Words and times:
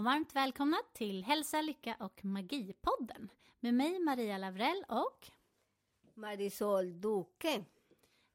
Och 0.00 0.04
varmt 0.04 0.36
välkomna 0.36 0.76
till 0.92 1.24
Hälsa, 1.24 1.62
Lycka 1.62 1.96
och 2.00 2.24
Magipodden 2.24 3.28
med 3.60 3.74
mig 3.74 3.98
Maria 3.98 4.38
Lavrell 4.38 4.84
och 4.88 5.30
Marisol 6.14 7.00
Duque. 7.00 7.64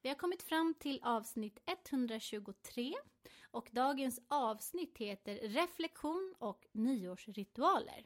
vi 0.01 0.09
har 0.09 0.15
kommit 0.15 0.43
fram 0.43 0.73
till 0.79 0.99
avsnitt 1.03 1.59
123 1.65 2.93
och 3.51 3.69
dagens 3.71 4.19
avsnitt 4.27 4.97
heter 4.97 5.35
Reflektion 5.35 6.35
och 6.39 6.67
nyårsritualer. 6.71 8.05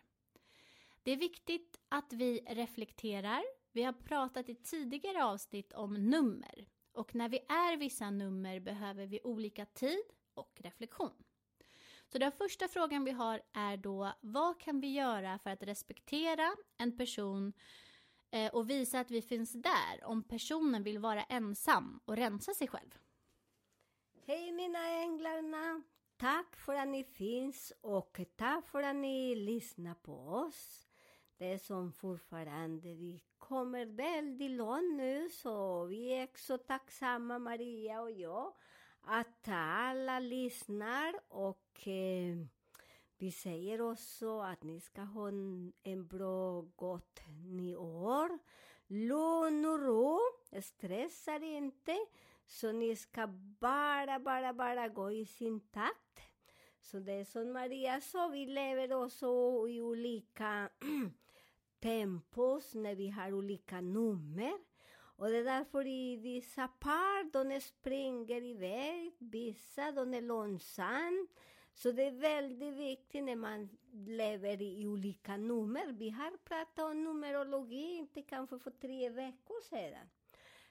Det 1.04 1.12
är 1.12 1.18
viktigt 1.18 1.80
att 1.90 2.14
vi 2.14 2.40
reflekterar. 2.50 3.44
Vi 3.72 3.84
har 3.84 3.94
pratat 3.94 4.50
i 4.50 4.56
tidigare 4.56 5.24
avsnitt 5.24 5.74
om 5.74 5.94
nummer 5.94 6.68
och 6.92 7.16
när 7.16 7.30
vi 7.30 7.38
är 7.38 7.78
vissa 7.78 8.10
nummer 8.10 8.60
behöver 8.60 9.06
vi 9.06 9.20
olika 9.24 9.66
tid 9.66 10.04
och 10.34 10.62
reflektion. 10.64 11.24
Så 12.12 12.18
den 12.18 12.32
första 12.32 12.68
frågan 12.68 13.04
vi 13.04 13.12
har 13.12 13.42
är 13.54 13.78
då 13.78 14.14
vad 14.22 14.60
kan 14.60 14.80
vi 14.82 14.94
göra 14.94 15.40
för 15.40 15.50
att 15.50 15.64
respektera 15.64 16.56
en 16.78 16.98
person 16.98 17.54
eh, 18.32 18.54
och 18.54 18.70
visa 18.70 19.00
att 19.00 19.12
vi 19.12 19.22
finns 19.22 19.54
där 19.54 20.04
om 20.04 20.24
personen 20.24 20.84
vill 20.84 21.00
vara 21.00 21.24
ensam 21.24 22.00
och 22.06 22.16
rensa 22.16 22.54
sig 22.54 22.68
själv? 22.68 22.98
Hej 24.26 24.52
mina 24.52 24.90
änglarna! 24.90 25.82
Tack 26.18 26.56
för 26.56 26.76
att 26.76 26.88
ni 26.88 27.04
finns 27.04 27.74
och 27.82 28.20
tack 28.36 28.68
för 28.68 28.84
att 28.84 28.96
ni 28.96 29.36
lyssnar 29.36 29.94
på 29.94 30.14
oss. 30.14 30.88
Det 31.38 31.54
är 31.54 31.58
som 31.58 31.94
fortfarande, 31.94 32.94
vi 32.94 33.24
kommer 33.38 33.86
väldigt 33.86 34.52
långt 34.52 34.96
nu 34.96 35.30
så 35.30 35.86
vi 35.86 36.10
är 36.10 36.30
så 36.36 36.58
tacksamma 36.58 37.40
Maria 37.40 38.02
och 38.02 38.12
jag 38.12 38.54
att 39.02 39.48
alla 39.48 40.20
lyssnar 40.20 41.20
och 41.28 41.69
eh, 41.88 42.38
vi 43.18 43.32
säger 43.32 43.82
också 43.82 44.40
att 44.40 44.64
ni 44.64 44.80
ska 44.80 45.02
ha 45.02 45.28
en, 45.28 45.74
en 45.84 46.08
bra, 46.08 46.62
gott 46.62 47.22
nyår. 47.46 48.40
Lugn 48.88 49.66
och 49.66 49.80
ro, 49.80 50.20
stressa 50.62 51.36
inte. 51.36 51.98
Så 52.46 52.72
ni 52.72 52.96
ska 52.96 53.28
bara, 53.60 54.20
bara, 54.20 54.54
bara 54.54 54.88
gå 54.88 55.12
i 55.12 55.26
sin 55.26 55.60
takt. 55.60 56.20
Så 56.82 57.00
det 57.00 57.14
är 57.14 57.26
som 57.26 57.54
Maria 57.54 58.02
sa, 58.02 58.28
vi 58.28 58.46
lever 58.46 58.94
också 58.94 59.28
i 59.70 59.82
olika 59.82 60.70
tempos 61.80 62.76
när 62.76 62.96
vi 62.96 63.10
har 63.10 63.34
olika 63.34 63.82
nummer. 63.82 64.54
Och 65.20 65.30
det 65.30 65.38
är 65.38 65.44
därför 65.44 65.88
i 65.88 66.16
vissa 66.16 66.68
par, 66.68 67.32
de 67.32 67.62
springer 67.62 68.44
iväg, 68.44 69.16
vissa 69.20 69.92
de 69.92 70.14
är 70.14 70.22
långsamma. 70.22 71.28
Så 71.82 71.92
det 71.92 72.04
är 72.04 72.12
väldigt 72.12 72.74
viktigt 72.74 73.24
när 73.24 73.36
man 73.36 73.70
lever 73.92 74.62
i 74.62 74.88
olika 74.88 75.38
nummer. 75.38 75.86
Vi 75.92 76.10
har 76.10 76.38
pratat 76.38 76.86
om 76.86 77.04
numerologi, 77.04 77.96
inte 77.96 78.22
kanske 78.22 78.60
för 78.60 78.72
tre 78.72 79.10
veckor 79.10 79.62
sedan. 79.64 80.10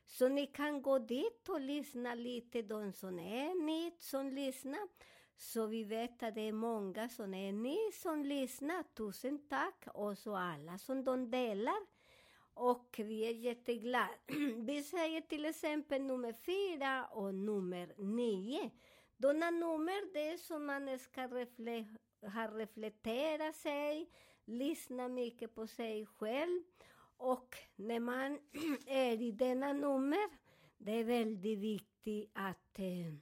Så 0.04 0.28
ni 0.28 0.46
kan 0.46 0.82
gå 0.82 0.98
dit 0.98 1.48
och 1.48 1.60
lyssna 1.60 2.14
lite, 2.14 2.62
de 2.62 2.92
som 2.92 3.19
är 3.19 3.64
nytt 3.64 4.02
som 4.02 4.30
lyssnar. 4.30 4.88
Så 5.36 5.66
vi 5.66 5.84
vet 5.84 6.22
att 6.22 6.34
det 6.34 6.48
är 6.48 6.52
många 6.52 7.08
som 7.08 7.34
är 7.34 7.52
ni 7.52 7.78
som 7.92 8.25
lyssnar. 8.25 8.82
Tusen 8.82 9.38
tack! 9.48 9.84
Och 9.94 10.19
så 10.19 10.36
alla 10.36 10.78
som 10.78 11.04
de 11.04 11.30
delar. 11.30 11.86
Och 12.54 12.94
vi 12.98 13.20
är 13.26 13.34
jätteglada. 13.34 14.08
Vi 14.56 14.82
säger 14.82 15.20
till 15.20 15.44
exempel 15.44 16.02
nummer 16.02 16.32
fyra 16.32 17.06
och 17.06 17.34
nummer 17.34 17.94
nio. 17.96 18.70
Dona 19.20 19.50
nummer, 19.50 20.12
det 20.12 20.28
är 20.28 20.36
som 20.36 20.66
man 20.66 20.98
ska 20.98 21.26
refle 21.26 21.84
ha 22.22 22.48
reflekterat 22.48 23.56
sig, 23.56 24.10
lyssna 24.44 25.08
mycket 25.08 25.54
på 25.54 25.66
sig 25.66 26.06
själv. 26.06 26.62
Och 27.16 27.56
när 27.76 28.00
man 28.00 28.38
är 28.86 29.22
i 29.22 29.32
denna 29.32 29.72
nummer, 29.72 30.28
det 30.78 30.92
är 30.92 31.04
väldigt 31.04 31.58
viktigt 31.58 32.30
att 32.32 32.78
eh, 32.78 33.14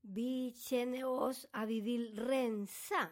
vi 0.00 0.52
känner 0.52 1.04
oss 1.04 1.46
att 1.50 1.68
vi 1.68 1.80
vill 1.80 2.18
rensa. 2.18 3.06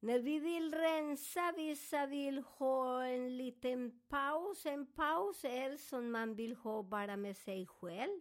När 0.00 0.18
vi 0.18 0.38
vill 0.38 0.74
rensa, 0.74 1.52
vissa 1.56 2.06
vill 2.06 2.38
ha 2.38 3.04
en 3.04 3.36
liten 3.36 4.00
paus. 4.08 4.66
En 4.66 4.86
paus 4.86 5.44
är 5.44 5.76
som 5.76 6.10
man 6.10 6.34
vill 6.34 6.56
ha 6.56 6.82
bara 6.82 7.16
med 7.16 7.36
sig 7.36 7.66
själv. 7.66 8.20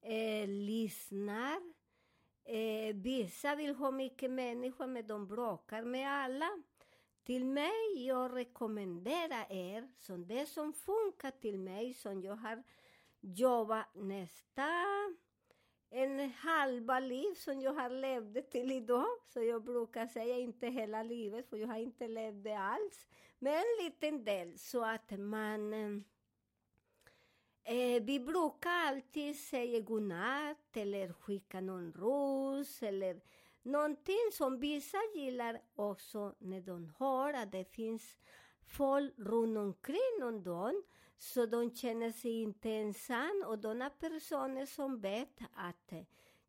Eh, 0.00 0.48
lyssnar. 0.48 1.60
Eh, 2.44 2.94
vissa 2.94 3.54
vill 3.54 3.74
ha 3.74 3.90
mycket 3.90 4.30
människor, 4.30 4.86
men 4.86 5.06
de 5.06 5.28
bråkar 5.28 5.82
med 5.82 6.10
alla. 6.10 6.62
Till 7.24 7.44
mig, 7.44 8.06
jag 8.06 8.36
rekommenderar 8.36 9.46
er, 9.52 9.88
som 9.98 10.26
det 10.26 10.46
som 10.46 10.72
funkar 10.72 11.30
till 11.30 11.58
mig, 11.58 11.94
som 11.94 12.22
jag 12.22 12.36
har 12.36 12.62
jobbat 13.20 13.94
nästan 13.94 15.16
en 15.90 16.30
halva 16.30 17.00
liv 17.00 17.34
som 17.34 17.60
jag 17.60 17.72
har 17.72 17.90
levt 17.90 18.50
till 18.50 18.72
idag. 18.72 19.06
Så 19.26 19.42
jag 19.42 19.64
brukar 19.64 20.06
säga 20.06 20.38
inte 20.38 20.66
hela 20.66 21.02
livet, 21.02 21.48
för 21.48 21.56
jag 21.56 21.68
har 21.68 21.78
inte 21.78 22.08
levt 22.08 22.44
det 22.44 22.58
alls. 22.58 23.08
Men 23.38 23.54
en 23.54 23.84
liten 23.84 24.24
del, 24.24 24.58
så 24.58 24.84
att 24.84 25.10
man... 25.18 26.04
Eh, 27.70 28.02
vi 28.02 28.20
brukar 28.20 28.70
alltid 28.70 29.36
säga 29.36 29.80
godnatt 29.80 30.76
eller 30.76 31.12
skicka 31.12 31.60
någon 31.60 31.92
ros 31.92 32.82
eller 32.82 33.20
någonting 33.62 34.30
som 34.32 34.60
vissa 34.60 34.98
gillar 35.14 35.60
också 35.74 36.34
när 36.38 36.60
de 36.60 36.92
hör 36.98 37.34
att 37.34 37.52
det 37.52 37.64
finns 37.64 38.18
folk 38.66 39.12
runt 39.16 39.58
omkring 39.58 40.42
dem 40.42 40.82
så 41.18 41.46
de 41.46 41.74
känner 41.74 42.10
sig 42.10 42.42
inte 42.42 42.70
ensam 42.70 43.44
och 43.46 43.58
de 43.58 43.90
personer 44.00 44.66
som 44.66 45.00
vet 45.00 45.38
att 45.54 45.92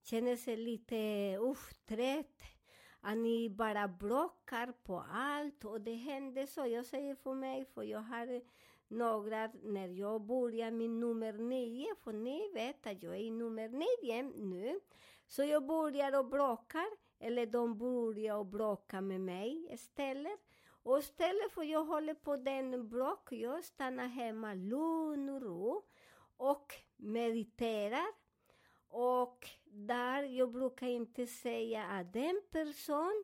känner 0.04 0.36
sig 0.36 0.58
lite 0.58 0.96
usch, 1.42 1.86
trött, 1.86 2.42
att 3.02 3.18
ni 3.18 3.50
bara 3.50 3.88
bråkar 3.88 4.74
på 4.84 5.04
allt 5.12 5.66
och 5.66 5.82
det 5.82 5.96
händer 5.96 6.46
så. 6.46 6.66
Jag 6.66 6.86
säger 6.86 7.16
för 7.16 7.34
mig, 7.34 7.66
för 7.66 7.84
jag 7.84 8.00
har 8.00 8.42
några, 8.90 9.52
när 9.64 9.88
jag 9.88 10.22
börjar 10.22 10.72
min 10.72 11.00
nummer 11.00 11.34
nio, 11.34 11.96
för 12.04 12.14
ni 12.14 12.50
vet 12.54 12.88
att 12.88 13.04
jag 13.04 13.18
är 13.18 13.32
nummer 13.32 13.70
nio 13.70 14.24
nu, 14.24 14.80
så 15.28 15.44
jag 15.44 15.66
börjar 15.66 16.20
och 16.20 16.26
bråkar, 16.26 16.88
eller 17.20 17.46
de 17.46 17.78
börjar 17.78 18.36
och 18.36 18.46
bråka 18.46 19.02
med 19.02 19.22
mig 19.22 19.68
istället. 19.74 20.40
Och 20.84 21.00
istället 21.00 21.52
för 21.52 21.62
att 21.62 21.68
jag 21.68 21.86
håller 21.86 22.14
på 22.14 22.36
den 22.36 22.90
bråk, 22.90 23.32
jag 23.32 23.64
stannar 23.64 24.08
hemma 24.08 24.54
lugn 24.54 25.30
och 25.30 25.42
ro 25.42 25.84
och 26.38 26.74
mediterar. 26.96 28.08
Och 28.88 29.48
där 29.66 30.24
jag 30.24 30.52
brukar 30.52 30.88
inte 30.88 31.28
säga 31.28 31.84
att 31.84 32.14
den 32.14 32.42
person 32.52 33.24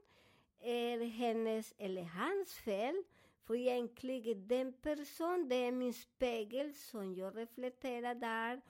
är 0.59 0.99
hennes 1.05 1.73
eller 1.77 2.03
hans 2.03 2.53
fel. 2.53 3.03
För 3.45 3.55
egentligen 3.55 4.47
den 4.47 4.73
person, 4.73 5.49
det 5.49 5.55
är 5.55 5.71
min 5.71 5.93
spegel 5.93 6.73
som 6.73 7.15
jag 7.15 7.37
reflekterar 7.37 8.15
där. 8.15 8.61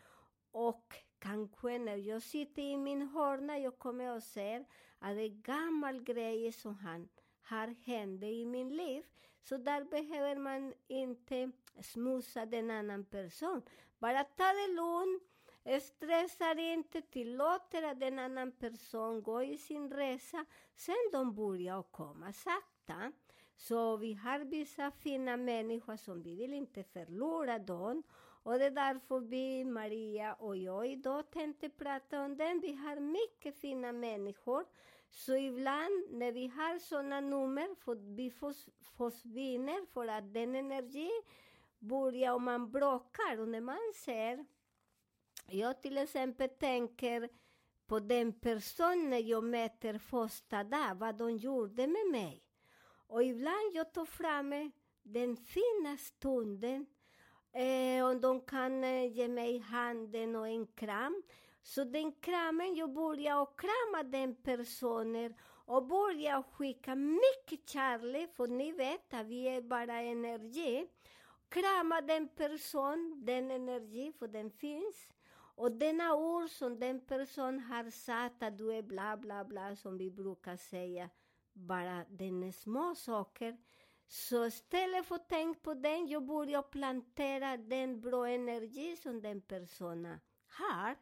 Och 0.52 0.96
kanske 1.20 1.80
när 1.80 1.98
jag 1.98 2.22
sitter 2.22 2.62
i 2.62 2.78
min 2.78 3.08
hörna, 3.08 3.60
jag 3.60 3.80
kommer 3.80 4.16
och 4.16 4.24
ser 4.24 4.66
att 5.00 5.16
det 5.16 5.22
är 5.22 5.42
gamla 5.42 5.92
grejer 5.94 6.52
som 6.52 6.76
han 6.76 7.10
har 7.42 7.76
hänt 7.86 8.24
i 8.24 8.46
min 8.46 8.70
liv. 8.70 9.04
Så 9.44 9.58
där 9.58 9.84
behöver 9.84 10.36
man 10.36 10.74
inte 10.88 11.52
smutsa 11.82 12.46
den 12.46 12.72
annan 12.72 13.06
person. 13.06 13.62
Bara 14.00 14.24
ta 14.24 14.44
det 14.44 14.74
lugnt, 14.76 15.24
stressa 15.84 16.52
inte, 16.52 17.02
tillåter 17.02 17.84
att 17.84 18.00
den 18.00 18.20
annan 18.20 18.52
person 18.52 19.24
går 19.24 19.44
i 19.44 19.58
sin 19.58 19.92
resa. 19.92 20.46
Sen 20.76 21.10
de 21.12 21.36
börjar 21.36 21.84
komma 21.84 22.34
sakta. 22.34 23.12
Så 23.56 23.98
vi 23.98 24.14
har 24.14 24.40
vissa 24.40 24.92
fina 24.92 25.38
människor 25.38 25.98
som 25.98 26.24
vi 26.24 26.36
vill 26.36 26.54
inte 26.54 26.84
förlora 26.84 27.60
dem. 27.60 28.04
Och 28.44 28.60
det 28.60 28.66
är 28.66 28.72
därför 28.72 29.20
vi, 29.20 29.66
Maria 29.66 30.34
och 30.34 30.58
jag, 30.58 30.88
idag 30.88 31.32
tänkte 31.32 31.70
prata 31.70 32.22
om 32.22 32.38
den. 32.38 32.60
Vi 32.60 32.74
har 32.74 33.00
mycket 33.00 33.56
fina 33.56 33.92
människor. 33.92 34.66
Så 35.10 35.36
ibland 35.36 36.12
när 36.12 36.32
vi 36.32 36.48
har 36.48 36.80
sådana 36.80 37.22
nummer, 37.22 37.76
för 37.76 37.96
vi 38.16 38.32
försvinner 38.98 39.86
för 39.94 40.08
att 40.08 40.34
den 40.34 40.56
energi 40.56 41.10
börjar 41.80 42.34
och 42.34 42.42
man 42.42 42.72
bråkar. 42.72 43.40
Och 43.40 43.48
när 43.48 43.62
man 43.62 43.94
ser, 43.96 44.46
jag 45.48 45.82
till 45.82 45.98
exempel 45.98 46.50
tänker 46.50 47.30
på 47.88 48.00
den 48.00 48.34
personen 48.34 49.28
jag 49.28 49.44
möter 49.44 49.98
första 49.98 50.64
dagen, 50.64 50.98
vad 50.98 51.16
de 51.16 51.38
gjorde 51.38 51.88
med 51.88 52.12
mig. 52.12 52.45
Och 53.08 53.24
ibland 53.24 53.74
jag 53.74 53.94
tar 53.94 54.06
fram 54.06 54.54
eh, 54.54 54.68
den 55.04 55.38
fina 55.38 55.98
stunden 55.98 56.86
eh, 57.54 58.06
och 58.06 58.22
de 58.22 58.42
kan 58.42 58.84
eh, 58.84 59.06
ge 59.06 59.28
mig 59.28 59.60
handen 59.60 60.36
och 60.36 60.48
en 60.48 60.68
kram. 60.68 61.24
Så 61.64 61.84
den 61.84 62.12
kramen, 62.12 62.76
jag 62.76 62.94
börjar 62.94 63.42
och 63.42 63.60
krama 63.60 64.04
den 64.04 64.36
personen 64.36 65.34
och 65.66 65.88
börjar 65.88 66.44
skicka 66.52 66.96
mycket 66.96 67.70
kärlek, 67.70 68.36
för 68.36 68.48
ni 68.48 68.72
vet 68.72 69.14
att 69.14 69.26
vi 69.26 69.48
är 69.48 69.62
bara 69.62 70.02
energi. 70.02 70.88
Krama 71.50 72.02
den 72.02 72.28
person, 72.28 73.22
den 73.26 73.52
energi, 73.52 74.14
för 74.20 74.28
den 74.28 74.52
finns. 74.52 75.10
Och 75.56 75.72
denna 75.72 76.16
ord 76.16 76.50
som 76.50 76.80
den 76.80 77.00
person 77.00 77.60
har 77.60 77.90
sagt 77.90 78.44
att 78.44 78.58
du 78.58 78.74
är 78.74 78.82
bla 78.82 79.18
bla 79.18 79.46
bla, 79.46 79.76
som 79.76 79.98
vi 79.98 80.12
brukar 80.12 80.58
säga, 80.58 81.10
bara 81.56 82.06
den 82.10 82.54
små 82.54 82.96
saker. 82.96 83.58
Så 84.08 84.46
istället 84.46 85.06
för 85.06 85.16
att 85.16 85.30
tänka 85.30 85.60
på 85.60 85.74
den, 85.74 86.08
jag 86.08 86.26
börjar 86.26 86.62
plantera 86.62 87.58
den 87.58 88.02
bra 88.02 88.30
energi 88.30 88.98
som 88.98 89.22
den 89.22 89.42
personen 89.42 90.20
har. 90.48 90.96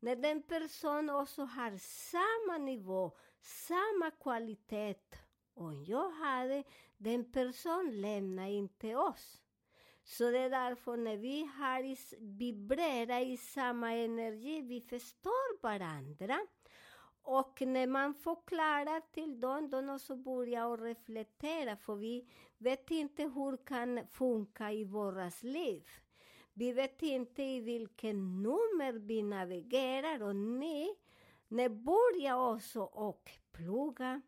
När 0.00 0.16
den 0.16 0.42
personen 0.42 1.10
också 1.10 1.42
har 1.44 1.76
samma 1.78 2.58
nivå, 2.58 3.16
samma 3.40 4.10
kvalitet 4.10 4.94
om 5.54 5.84
jag 5.84 6.10
hade, 6.10 6.64
den 6.96 7.32
personen 7.32 8.00
lämnar 8.00 8.46
inte 8.46 8.96
oss. 8.96 9.42
Så 10.04 10.30
det 10.30 10.38
är 10.38 10.50
därför 10.50 10.96
när 10.96 11.16
vi 11.16 11.44
har 11.44 11.96
vibrerar 12.38 13.20
i 13.20 13.36
samma 13.36 13.92
energi, 13.92 14.60
vi 14.60 14.80
förstår 14.80 15.62
varandra. 15.62 16.38
Och 17.30 17.60
när 17.60 17.86
man 17.86 18.14
förklarar 18.14 19.02
till 19.12 19.40
dem, 19.40 19.70
de 19.70 19.88
också 19.88 20.16
börjar 20.16 20.76
reflektera, 20.76 21.76
för 21.76 21.94
vi 21.94 22.28
vet 22.58 22.90
inte 22.90 23.22
hur 23.22 23.52
det 23.52 23.64
kan 23.64 24.06
funka 24.06 24.72
i 24.72 24.84
våras 24.84 25.42
liv. 25.42 25.82
Vi 26.52 26.72
vet 26.72 27.02
inte 27.02 27.42
i 27.42 27.60
vilken 27.60 28.42
nummer 28.42 28.92
vi 28.92 29.22
navigerar 29.22 30.22
och 30.22 30.36
ni, 30.36 30.96
ni 31.48 31.68
börjar 31.68 32.52
också 32.54 32.82
och 32.82 33.30
plugga 33.52 34.20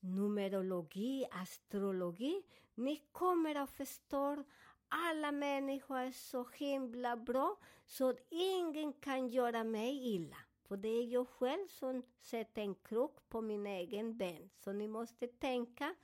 numerologi, 0.00 1.26
astrologi. 1.30 2.42
Ni 2.74 3.02
kommer 3.12 3.54
att 3.54 3.70
förstå 3.70 4.44
alla 4.88 5.32
människor 5.32 5.98
är 5.98 6.12
så 6.12 6.48
himla 6.54 7.16
bra 7.16 7.56
så 7.84 8.14
ingen 8.30 8.92
kan 8.92 9.28
göra 9.28 9.64
mig 9.64 10.14
illa. 10.14 10.45
För 10.68 10.76
det 10.76 10.88
är 10.88 11.04
jag 11.04 11.28
själv 11.28 11.66
som 11.68 12.02
sätter 12.20 12.62
en 12.62 12.74
krok 12.74 13.28
på 13.28 13.40
min 13.40 13.66
egen 13.66 14.16
ben. 14.16 14.50
Så 14.54 14.72
ni 14.72 14.88
måste 14.88 15.26
tänka 15.26 15.94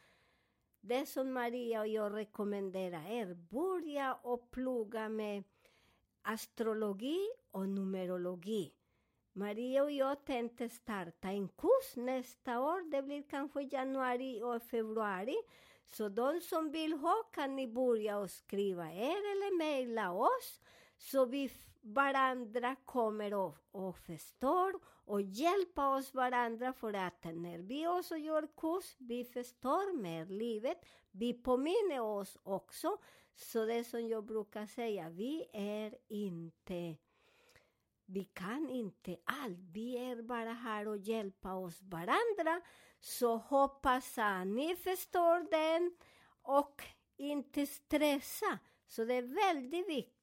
det 0.81 1.07
som 1.07 1.33
Maria 1.33 1.81
och 1.81 1.89
jag 1.89 2.15
rekommenderar 2.15 3.11
er, 3.11 3.35
börja 3.35 4.15
och 4.15 4.51
plugga 4.51 5.09
med 5.09 5.45
astrologi 6.23 7.29
och 7.51 7.69
numerologi. 7.69 8.73
Maria 9.33 9.83
och 9.83 9.91
jag 9.91 10.25
tänkte 10.25 10.69
starta 10.69 11.29
en 11.29 11.49
kurs 11.49 11.97
nästa 11.97 12.61
år, 12.61 12.91
det 12.91 13.03
blir 13.03 13.23
kanske 13.23 13.63
januari 13.63 14.43
och 14.43 14.63
februari. 14.63 15.37
Så 15.85 16.09
de 16.09 16.41
som 16.41 16.71
vill 16.71 16.93
ha 16.93 17.23
kan 17.33 17.57
ni 17.57 17.67
börja 17.67 18.19
och 18.19 18.31
skriva 18.31 18.93
er 18.93 19.17
eller 19.33 19.59
mejla 19.59 20.13
oss 20.13 20.61
så 21.03 21.25
vi 21.25 21.51
varandra 21.81 22.77
kommer 22.85 23.35
och, 23.35 23.57
och 23.71 23.99
förstår 23.99 24.73
och 24.85 25.23
hjälpa 25.23 25.97
oss 25.97 26.15
varandra 26.15 26.73
för 26.73 26.95
att 26.95 27.25
när 27.25 27.59
vi 27.59 27.87
också 27.87 28.17
gör 28.17 28.49
kurs, 28.57 28.97
vi 28.99 29.25
förstår 29.25 29.97
mer 29.97 30.27
livet. 30.27 30.85
Vi 31.11 31.33
påminner 31.33 32.01
oss 32.01 32.39
också. 32.43 32.97
Så 33.35 33.65
det 33.65 33.85
som 33.85 34.09
jag 34.09 34.25
brukar 34.25 34.67
säga, 34.67 35.09
vi 35.09 35.45
är 35.53 35.95
inte 36.09 36.97
vi 38.05 38.25
kan 38.25 38.71
inte 38.71 39.17
allt. 39.25 39.59
Vi 39.73 39.97
är 39.97 40.23
bara 40.23 40.53
här 40.53 40.89
och 40.89 40.97
hjälpa 40.97 41.55
oss 41.55 41.83
varandra. 41.83 42.61
Så 43.01 43.37
hoppas 43.37 44.19
att 44.19 44.47
ni 44.47 44.77
förstår 44.77 45.51
den 45.51 45.97
och 46.43 46.83
inte 47.17 47.67
stressa. 47.67 48.59
Så 48.87 49.05
det 49.05 49.15
är 49.15 49.53
väldigt 49.53 49.89
viktigt. 49.89 50.22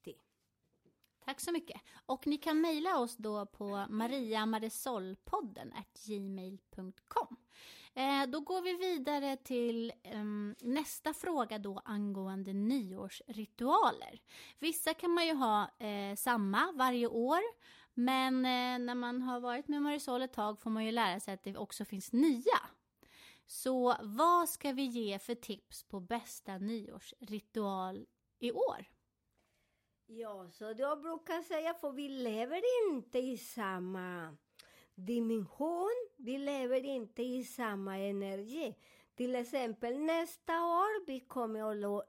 Tack 1.29 1.39
så 1.39 1.51
mycket. 1.51 1.81
Och 2.05 2.27
ni 2.27 2.37
kan 2.37 2.61
mejla 2.61 2.97
oss 2.97 3.17
då 3.17 3.45
på 3.45 3.85
mariamarisolpodden 3.89 5.73
gmail.com. 6.05 7.37
Eh, 7.93 8.27
då 8.27 8.39
går 8.39 8.61
vi 8.61 8.73
vidare 8.73 9.37
till 9.37 9.93
eh, 10.03 10.23
nästa 10.59 11.13
fråga 11.13 11.59
då 11.59 11.81
angående 11.85 12.53
nyårsritualer. 12.53 14.21
Vissa 14.59 14.93
kan 14.93 15.11
man 15.11 15.27
ju 15.27 15.33
ha 15.33 15.71
eh, 15.77 16.15
samma 16.15 16.71
varje 16.71 17.07
år, 17.07 17.39
men 17.93 18.35
eh, 18.35 18.79
när 18.85 18.95
man 18.95 19.21
har 19.21 19.39
varit 19.39 19.67
med 19.67 19.81
Marisol 19.81 20.21
ett 20.21 20.33
tag 20.33 20.59
får 20.59 20.69
man 20.69 20.85
ju 20.85 20.91
lära 20.91 21.19
sig 21.19 21.33
att 21.33 21.43
det 21.43 21.57
också 21.57 21.85
finns 21.85 22.11
nya. 22.11 22.59
Så 23.45 23.95
vad 24.01 24.49
ska 24.49 24.71
vi 24.71 24.83
ge 24.83 25.19
för 25.19 25.35
tips 25.35 25.83
på 25.83 25.99
bästa 25.99 26.57
nyårsritual 26.57 28.05
i 28.39 28.51
år? 28.51 28.85
Ja, 30.11 30.49
så 30.51 30.73
jag 30.77 31.01
brukar 31.01 31.41
säga, 31.41 31.73
för 31.73 31.91
vi 31.91 32.09
lever 32.09 32.61
inte 32.91 33.19
i 33.19 33.37
samma 33.37 34.37
dimension, 34.95 36.09
vi 36.17 36.37
lever 36.37 36.85
inte 36.85 37.23
i 37.23 37.43
samma 37.43 37.97
energi. 37.97 38.75
Till 39.15 39.35
exempel 39.35 39.99
nästa 39.99 40.53
år 40.53 41.05
vi 41.05 41.19
kommer 41.19 41.97
att 41.99 42.07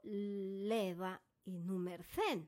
leva 0.69 1.17
i 1.43 1.59
nummer 1.59 1.97
fem. 1.97 2.47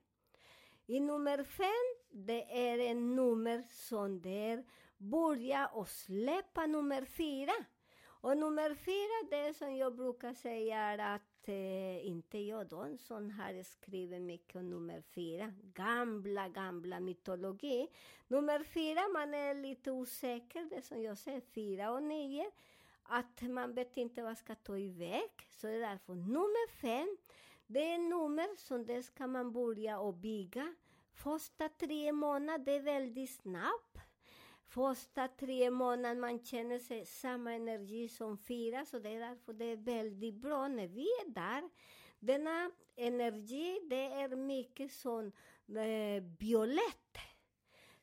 I 0.85 0.99
nummer 0.99 1.43
fem, 1.43 2.19
det 2.25 2.69
är 2.69 2.79
en 2.79 3.15
nummer 3.15 3.63
som 3.69 4.21
där 4.21 4.65
börjar 4.97 5.69
och 5.73 5.87
släppa 5.87 6.65
nummer 6.65 7.05
fyra. 7.05 7.65
Och 8.05 8.37
nummer 8.37 8.75
fyra, 8.75 9.29
det 9.29 9.47
är 9.47 9.53
som 9.53 9.75
jag 9.75 9.95
brukar 9.95 10.33
säga 10.33 11.13
att 11.13 11.32
att 11.43 11.49
eh, 11.49 12.07
inte 12.07 12.37
jag, 12.37 12.67
de 12.67 12.97
som 12.97 13.31
har 13.31 13.63
skrivit 13.63 14.21
mycket 14.21 14.55
om 14.55 14.69
nummer 14.69 15.01
fyra, 15.01 15.53
gamla, 15.73 16.49
gamla 16.49 16.99
mytologi. 16.99 17.87
Nummer 18.27 18.63
fyra, 18.63 19.07
man 19.13 19.33
är 19.33 19.53
lite 19.53 19.91
osäker, 19.91 20.69
det 20.69 20.81
som 20.81 21.01
jag 21.01 21.17
säger, 21.17 21.41
fyra 21.41 21.91
och 21.91 22.03
nio, 22.03 22.51
att 23.03 23.41
man 23.41 23.73
vet 23.73 23.97
inte 23.97 24.23
vad 24.23 24.37
ska 24.37 24.55
ta 24.55 24.77
iväg. 24.77 25.31
Så 25.49 25.67
det 25.67 25.73
är 25.73 25.79
därför 25.79 26.13
nummer 26.13 26.71
fem, 26.81 27.17
det 27.67 27.91
är 27.91 27.97
nummer 27.97 28.47
som 28.57 28.85
det 28.85 29.03
ska 29.03 29.27
man 29.27 29.53
börja 29.53 29.99
och 29.99 30.13
bygga. 30.13 30.75
Första 31.13 31.69
tre 31.69 32.11
månader 32.11 32.73
är 32.73 32.81
väldigt 32.81 33.31
snabbt 33.31 33.92
första 34.73 35.27
tre 35.27 35.71
månaderna 35.71 36.21
man 36.21 36.45
känner 36.45 36.79
sig 36.79 37.05
samma 37.05 37.53
energi 37.53 38.09
som 38.09 38.37
fyra, 38.37 38.85
så 38.85 38.99
det 38.99 39.09
är 39.09 39.19
därför 39.19 39.53
det 39.53 39.65
är 39.65 39.77
väldigt 39.77 40.35
bra 40.35 40.67
när 40.67 40.87
vi 40.87 41.01
är 41.01 41.29
där. 41.29 41.69
Denna 42.19 42.71
energi, 42.95 43.79
det 43.89 44.05
är 44.05 44.35
mycket 44.35 44.91
som 44.91 45.31
eh, 45.67 46.23
violett. 46.39 47.17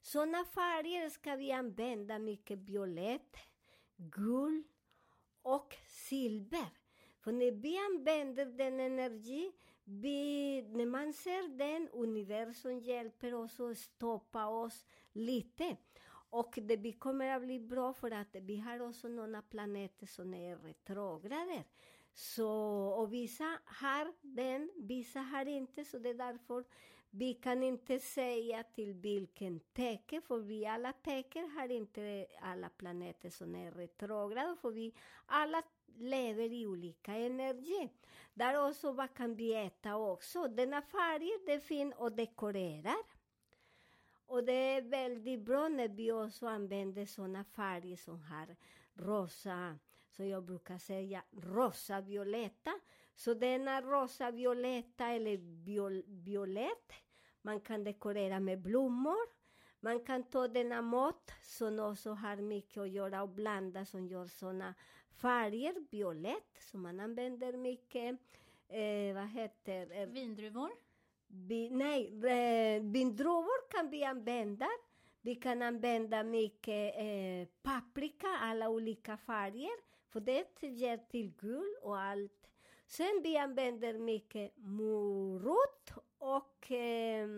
Sådana 0.00 0.44
färger 0.44 1.08
ska 1.08 1.36
vi 1.36 1.52
använda 1.52 2.18
mycket 2.18 2.58
violett, 2.58 3.36
guld 3.96 4.64
och 5.42 5.76
silver. 5.88 6.68
För 7.20 7.32
när 7.32 7.52
vi 7.52 7.78
använder 7.78 8.46
den 8.46 8.80
energi, 8.80 9.52
vi, 9.84 10.62
när 10.62 10.86
man 10.86 11.12
ser 11.12 11.48
den, 11.48 11.88
universum 11.88 12.78
hjälper 12.78 13.34
oss 13.34 13.60
att 13.60 13.78
stoppa 13.78 14.46
oss 14.46 14.86
lite. 15.12 15.76
Och 16.30 16.58
det 16.62 16.92
kommer 16.92 17.37
att 17.37 17.42
bli 17.42 17.60
bra 17.60 17.92
för 17.92 18.10
att 18.10 18.28
vi 18.32 18.56
har 18.56 18.80
också 18.80 19.08
några 19.08 19.42
planeter 19.42 20.06
som 20.06 20.34
är 20.34 20.56
retrograder. 20.56 21.64
Så, 22.14 22.50
och 22.99 23.12
vissa 23.12 23.58
har 23.64 24.12
den, 24.20 24.70
vissa 24.76 25.20
har 25.20 25.46
inte, 25.46 25.84
så 25.84 25.99
det 25.99 26.08
är 26.08 26.14
därför 26.14 26.64
Vi 27.12 27.34
kan 27.34 27.62
inte 27.62 27.99
säga 27.99 28.62
till 28.62 28.92
vilken 28.92 29.60
tecken, 29.60 30.22
för 30.22 30.38
vi 30.38 30.66
alla 30.66 30.92
tecken 30.92 31.50
har 31.50 31.68
inte 31.68 32.26
alla 32.40 32.68
planeter 32.68 33.30
som 33.30 33.54
är 33.54 33.72
retrograda, 33.72 34.56
för 34.60 34.70
vi 34.70 34.94
alla 35.26 35.62
lever 35.99 36.52
i 36.52 36.66
olika 36.66 37.14
energi. 37.14 37.90
Där 38.34 38.68
också 38.68 38.92
vad 38.92 39.14
kan 39.14 39.34
vi 39.34 39.54
äta 39.54 39.96
också. 39.96 40.49
Denna 40.49 40.82
färg, 40.82 41.30
det 41.46 41.60
fin 41.60 41.92
och 41.92 42.12
dekorerar. 42.12 43.19
Och 44.30 44.44
det 44.44 44.52
är 44.52 44.82
väldigt 44.82 45.40
bra 45.40 45.68
när 45.68 45.88
vi 45.88 46.12
också 46.12 46.46
använder 46.46 47.06
sådana 47.06 47.44
färger 47.44 47.96
som 47.96 48.22
har 48.22 48.56
rosa, 48.94 49.78
som 50.10 50.28
jag 50.28 50.44
brukar 50.44 50.78
säga, 50.78 51.22
rosa 51.30 52.00
violetta. 52.00 52.70
Så 53.14 53.34
denna 53.34 53.80
rosa 53.80 54.30
violetta 54.30 55.06
eller 55.06 55.37
viol, 55.64 56.02
violett, 56.06 56.92
man 57.42 57.60
kan 57.60 57.84
dekorera 57.84 58.40
med 58.40 58.60
blommor. 58.60 59.28
Man 59.80 60.04
kan 60.04 60.22
ta 60.22 60.49
denna 60.49 60.82
mat 60.82 61.32
som 61.42 61.78
också 61.78 62.10
har 62.10 62.37
mycket 62.37 62.78
att 62.78 62.90
göra 62.90 63.22
och 63.22 63.28
blanda 63.28 63.84
som 63.84 64.06
gör 64.06 64.26
sådana 64.26 64.75
färger, 65.16 65.75
violett, 65.90 66.58
som 66.60 66.82
man 66.82 67.00
använder 67.00 67.52
mycket. 67.52 68.20
Eh, 68.68 69.14
vad 69.14 69.28
heter 69.28 70.00
eh, 70.00 70.06
Vindruvor? 70.06 70.89
Vi, 71.32 71.70
nej, 71.70 72.06
eh, 72.06 72.82
vindruvor 72.82 73.70
kan 73.70 73.90
vi 73.90 74.04
använda. 74.04 74.68
Vi 75.20 75.34
kan 75.34 75.62
använda 75.62 76.22
mycket 76.22 76.94
eh, 76.96 77.49
paprika, 77.62 78.28
alla 78.28 78.68
olika 78.68 79.16
färger. 79.16 79.90
För 80.08 80.20
det 80.20 80.62
ger 80.62 80.96
till 80.96 81.32
gul 81.40 81.76
och 81.82 81.99
allt. 81.99 82.49
Sen 82.87 83.20
vi 83.22 83.37
använder 83.37 83.99
mycket 83.99 84.52
morot 84.56 85.90
och 86.18 86.72
eh, 86.72 87.28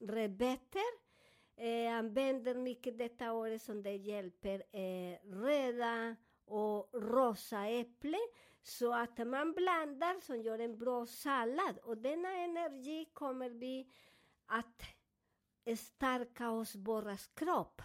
rödbetor. 0.00 1.08
Eh, 1.56 1.94
använder 1.94 2.54
mycket 2.54 2.98
detta 2.98 3.32
året 3.32 3.62
som 3.62 3.82
det 3.82 3.96
hjälper 3.96 4.62
eh, 4.72 5.18
röda 5.22 6.16
och 6.44 6.90
rosa 6.92 7.66
äpple. 7.66 8.18
Så 8.62 8.92
att 8.92 9.18
man 9.18 9.52
blandar 9.52 10.20
som 10.20 10.42
gör 10.42 10.58
en 10.58 10.78
bra 10.78 11.06
sallad. 11.06 11.78
Och 11.78 11.98
denna 11.98 12.32
energi 12.32 13.04
kommer 13.12 13.50
vi 13.50 13.90
att 14.46 14.82
stärka 15.78 16.50
oss 16.50 16.74
våras 16.74 17.26
kropp. 17.26 17.82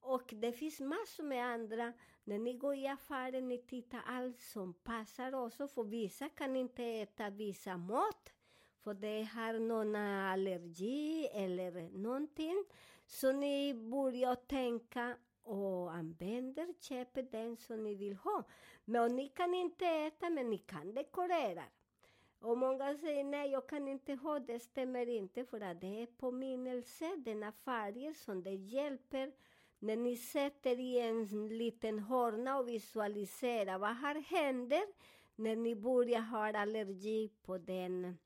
Och 0.00 0.34
det 0.36 0.52
finns 0.52 0.80
massor 0.80 1.22
med 1.24 1.46
andra. 1.46 1.92
När 2.24 2.38
ni 2.38 2.52
går 2.52 2.74
i 2.74 2.86
affären, 2.86 3.48
ni 3.48 3.58
tittar 3.58 4.02
allt 4.06 4.40
som 4.40 4.74
passar 4.74 5.34
också. 5.34 5.68
För 5.68 5.84
vissa 5.84 6.28
kan 6.28 6.56
inte 6.56 6.84
äta 6.84 7.30
vissa 7.30 7.76
mat. 7.76 8.32
För 8.78 8.94
det 8.94 9.22
har 9.22 9.58
någon 9.58 9.96
allergi 9.96 11.26
eller 11.26 11.90
någonting. 11.90 12.64
Så 13.06 13.32
ni 13.32 13.74
börjar 13.74 14.34
tänka 14.34 15.16
och 15.50 15.92
använder, 15.92 16.74
köper 16.80 17.22
den 17.22 17.56
som 17.56 17.82
ni 17.82 17.94
vill 17.94 18.14
ha. 18.14 18.44
Men 18.84 19.16
ni 19.16 19.28
kan 19.28 19.54
inte 19.54 19.86
äta, 19.86 20.30
men 20.30 20.50
ni 20.50 20.58
kan 20.58 20.94
dekorera. 20.94 21.64
Och 22.40 22.58
många 22.58 22.96
säger 22.98 23.24
nej, 23.24 23.50
jag 23.50 23.68
kan 23.68 23.88
inte 23.88 24.14
ha 24.14 24.38
det, 24.38 24.60
stämmer 24.60 25.08
inte 25.08 25.44
för 25.44 25.60
att 25.60 25.80
det 25.80 26.02
är 26.02 26.06
påminnelse, 26.06 27.16
denna 27.16 27.52
färger 27.52 28.12
som 28.12 28.42
det 28.42 28.54
hjälper 28.54 29.32
när 29.78 29.96
ni 29.96 30.16
sätter 30.16 30.80
i 30.80 31.00
en 31.00 31.48
liten 31.48 31.98
hörna 31.98 32.58
och 32.58 32.68
visualiserar 32.68 33.78
vad 33.78 33.96
här 33.96 34.20
händer 34.20 34.82
när 35.36 35.56
ni 35.56 35.74
börjar 35.74 36.20
ha 36.20 36.58
allergi 36.58 37.30
på 37.42 37.58
den, 37.58 38.18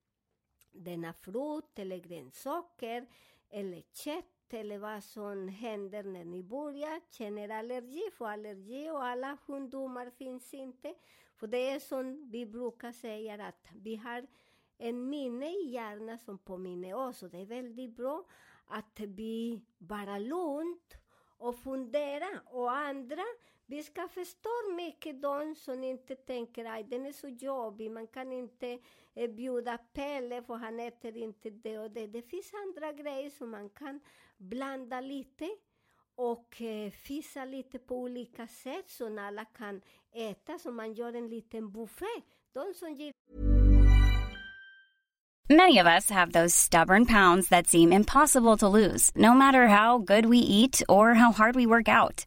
denna 0.73 1.12
frukt 1.12 1.78
eller 1.78 1.99
grönsaker 1.99 3.07
eller 3.50 3.83
kött 3.93 4.34
eller 4.53 4.79
vad 4.79 5.05
som 5.05 5.49
händer 5.49 6.03
när 6.03 6.25
ni 6.25 6.43
börjar 6.43 7.01
känner 7.11 7.49
allergi. 7.49 8.03
För 8.19 8.27
allergi 8.27 8.91
och 8.91 9.05
alla 9.05 9.37
sjukdomar 9.37 10.11
finns 10.11 10.55
inte. 10.55 10.95
För 11.37 11.47
det 11.47 11.71
är 11.71 11.81
som 11.81 12.31
vi 12.31 12.47
brukar 12.47 12.93
säga 12.93 13.47
att 13.47 13.69
vi 13.75 13.97
har 13.97 14.27
en 14.79 15.09
minne 15.09 15.51
i 15.51 15.71
hjärnan 15.71 16.19
som 16.19 16.39
påminner 16.39 16.95
oss. 16.95 17.23
Och 17.23 17.31
det 17.31 17.39
är 17.39 17.47
väldigt 17.47 17.97
bra 17.97 18.25
att 18.67 19.01
vi 19.01 19.61
bara 19.79 20.19
lugnt 20.19 20.95
och 21.39 21.57
fundera. 21.57 22.41
Och 22.47 22.73
andra, 22.73 23.23
vi 23.75 23.83
ska 23.83 24.09
förstå 24.09 24.50
mycket 24.76 25.23
de 25.23 25.54
som 25.54 25.85
inte 25.85 26.14
tänker 26.16 26.64
att 26.64 26.90
den 26.90 27.07
är 27.07 27.12
så 27.12 27.28
jobbig, 27.28 27.90
man 27.90 28.07
kan 28.07 28.33
inte 28.33 28.78
eh, 29.14 29.31
bjuda 29.31 29.78
Pelle 29.78 30.43
för 30.43 30.54
han 30.54 30.81
äter 30.81 31.16
inte 31.16 31.50
det 31.50 31.78
och 31.78 31.90
det. 31.90 32.07
Det 32.07 32.23
finns 32.23 32.52
andra 32.66 32.93
grejer 32.93 33.31
som 33.31 33.50
man 33.50 33.69
kan 33.69 34.00
blanda 34.37 35.00
lite 35.00 35.49
och 36.14 36.62
eh, 36.62 36.90
fisa 36.90 37.45
lite 37.45 37.78
på 37.78 37.97
olika 37.97 38.47
sätt 38.47 38.90
så 38.90 39.21
alla 39.21 39.45
kan 39.45 39.81
äta, 40.12 40.59
så 40.59 40.71
man 40.71 40.93
gör 40.93 41.12
en 41.12 41.28
liten 41.28 41.73
buffé. 41.73 42.14
De 42.52 42.75
som 42.75 43.12
Many 45.50 45.78
of 45.81 45.87
us 45.87 46.11
have 46.11 46.33
those 46.33 46.54
stubborn 46.54 47.07
pounds 47.07 47.49
that 47.49 47.66
seem 47.66 47.93
impossible 47.93 48.57
to 48.57 48.69
lose, 48.69 49.12
no 49.14 49.35
matter 49.35 49.66
how 49.66 49.99
good 49.99 50.26
we 50.26 50.38
eat 50.38 50.83
or 50.88 51.14
how 51.14 51.33
hard 51.33 51.57
we 51.57 51.66
work 51.66 51.88
out. 51.88 52.26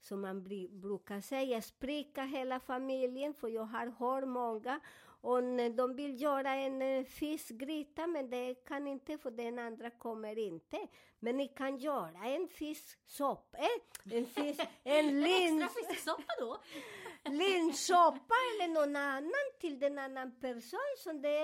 som 0.00 0.20
man 0.20 0.42
brukar 0.80 1.20
säga, 1.20 1.62
spricka 1.62 2.22
hela 2.22 2.60
familjen, 2.60 3.34
för 3.34 3.48
jag 3.48 3.64
har 3.64 3.86
hört 3.86 4.28
många 4.28 4.80
och 5.22 5.42
de 5.76 5.96
vill 5.96 6.22
göra 6.22 6.54
en 6.54 6.82
eh, 6.82 7.04
fiskgryta, 7.04 8.06
men 8.06 8.30
det 8.30 8.54
kan 8.54 8.86
inte 8.86 9.18
för 9.18 9.30
den 9.30 9.58
andra 9.58 9.90
kommer 9.90 10.38
inte. 10.38 10.86
Men 11.18 11.36
ni 11.36 11.48
kan 11.48 11.76
göra 11.76 12.24
en 12.24 12.48
fisksoppa, 12.48 13.58
eh, 13.58 14.16
en, 14.16 14.26
fisk, 14.26 14.60
en 14.82 15.20
lins... 15.20 15.64
Extra 15.64 15.88
fisksoppa 15.88 16.32
då? 16.38 16.60
linssoppa 17.30 18.34
eller 18.54 18.68
någon 18.68 18.96
annan 18.96 19.50
till 19.60 19.78
den 19.78 19.98
annan 19.98 20.40
person. 20.40 20.94
Så 20.98 21.12
det, 21.12 21.38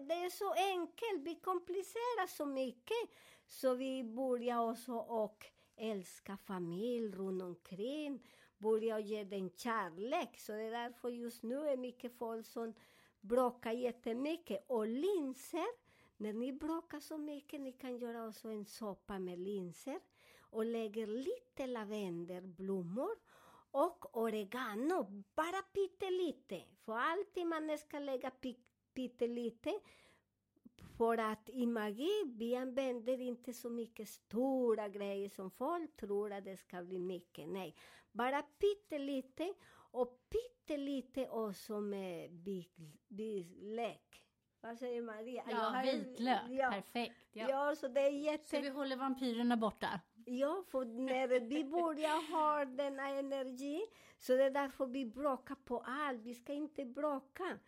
det 0.00 0.14
är 0.14 0.30
så 0.30 0.52
enkelt, 0.52 1.22
vi 1.22 1.34
komplicerar 1.34 2.26
så 2.26 2.46
mycket. 2.46 3.10
Så 3.46 3.74
vi 3.74 4.04
börjar 4.04 4.70
också 4.70 4.92
och 4.92 5.46
älska 5.80 6.36
familj 6.36 7.12
runt 7.12 7.42
omkring, 7.42 8.22
börja 8.58 8.98
ge 8.98 9.24
den 9.24 9.50
kärlek. 9.50 10.38
Så 10.40 10.52
det 10.52 10.62
är 10.62 10.70
därför 10.70 11.08
just 11.08 11.42
nu 11.42 11.68
är 11.68 11.76
mycket 11.76 12.18
folk 12.18 12.46
som 12.46 12.74
bråkar 13.20 13.72
jättemycket. 13.72 14.64
Och 14.66 14.86
linser, 14.86 15.66
när 16.16 16.32
ni 16.32 16.52
bråkar 16.52 17.00
så 17.00 17.18
mycket, 17.18 17.60
ni 17.60 17.72
kan 17.72 17.96
göra 17.96 18.28
också 18.28 18.48
en 18.48 18.64
soppa 18.64 19.18
med 19.18 19.38
linser 19.38 20.00
och 20.40 20.64
lägger 20.64 21.06
lite 21.06 21.66
lavendelblommor 21.66 23.10
och 23.70 24.18
oregano, 24.18 25.24
bara 25.34 25.62
pyttelite. 25.62 26.64
För 26.84 26.92
alltid 26.92 27.46
man 27.46 27.78
ska 27.78 27.98
lägga 27.98 28.30
pyttelite 28.94 29.80
för 31.00 31.18
att 31.18 31.48
i 31.48 31.66
magi, 31.66 32.22
vi 32.26 32.56
använder 32.56 33.20
inte 33.20 33.52
så 33.52 33.70
mycket 33.70 34.08
stora 34.08 34.88
grejer 34.88 35.28
som 35.28 35.50
folk 35.50 35.96
tror 35.96 36.32
att 36.32 36.44
det 36.44 36.56
ska 36.56 36.82
bli 36.82 36.98
mycket. 36.98 37.48
Nej, 37.48 37.74
bara 38.12 38.42
pyttelite 38.42 39.54
och 39.72 40.20
pyttelite 40.30 41.28
också 41.28 41.80
med 41.80 42.30
lek. 43.60 44.24
Vad 44.60 44.78
säger 44.78 45.02
Maria? 45.02 45.42
Ja, 45.50 45.56
har- 45.56 45.82
vitlök. 45.82 46.40
Ja. 46.50 46.70
Perfekt. 46.70 47.14
Ja. 47.32 47.46
Ja, 47.48 47.76
så 47.76 47.88
det 47.88 48.00
är 48.00 48.10
jätte... 48.10 48.48
Så 48.56 48.60
vi 48.60 48.68
håller 48.68 48.96
vampyrerna 48.96 49.56
borta. 49.56 50.00
Ja, 50.26 50.64
för 50.68 50.84
när 50.84 51.28
vi 51.28 51.64
börjar 51.64 52.32
ha 52.32 52.64
denna 52.64 53.08
energi, 53.08 53.80
så 54.18 54.36
det 54.36 54.44
är 54.44 54.50
därför 54.50 54.86
vi 54.86 55.06
bråkar 55.06 55.54
på 55.54 55.78
allt. 55.86 56.20
Vi 56.22 56.34
ska 56.34 56.52
inte 56.52 56.84
bråka. 56.84 57.58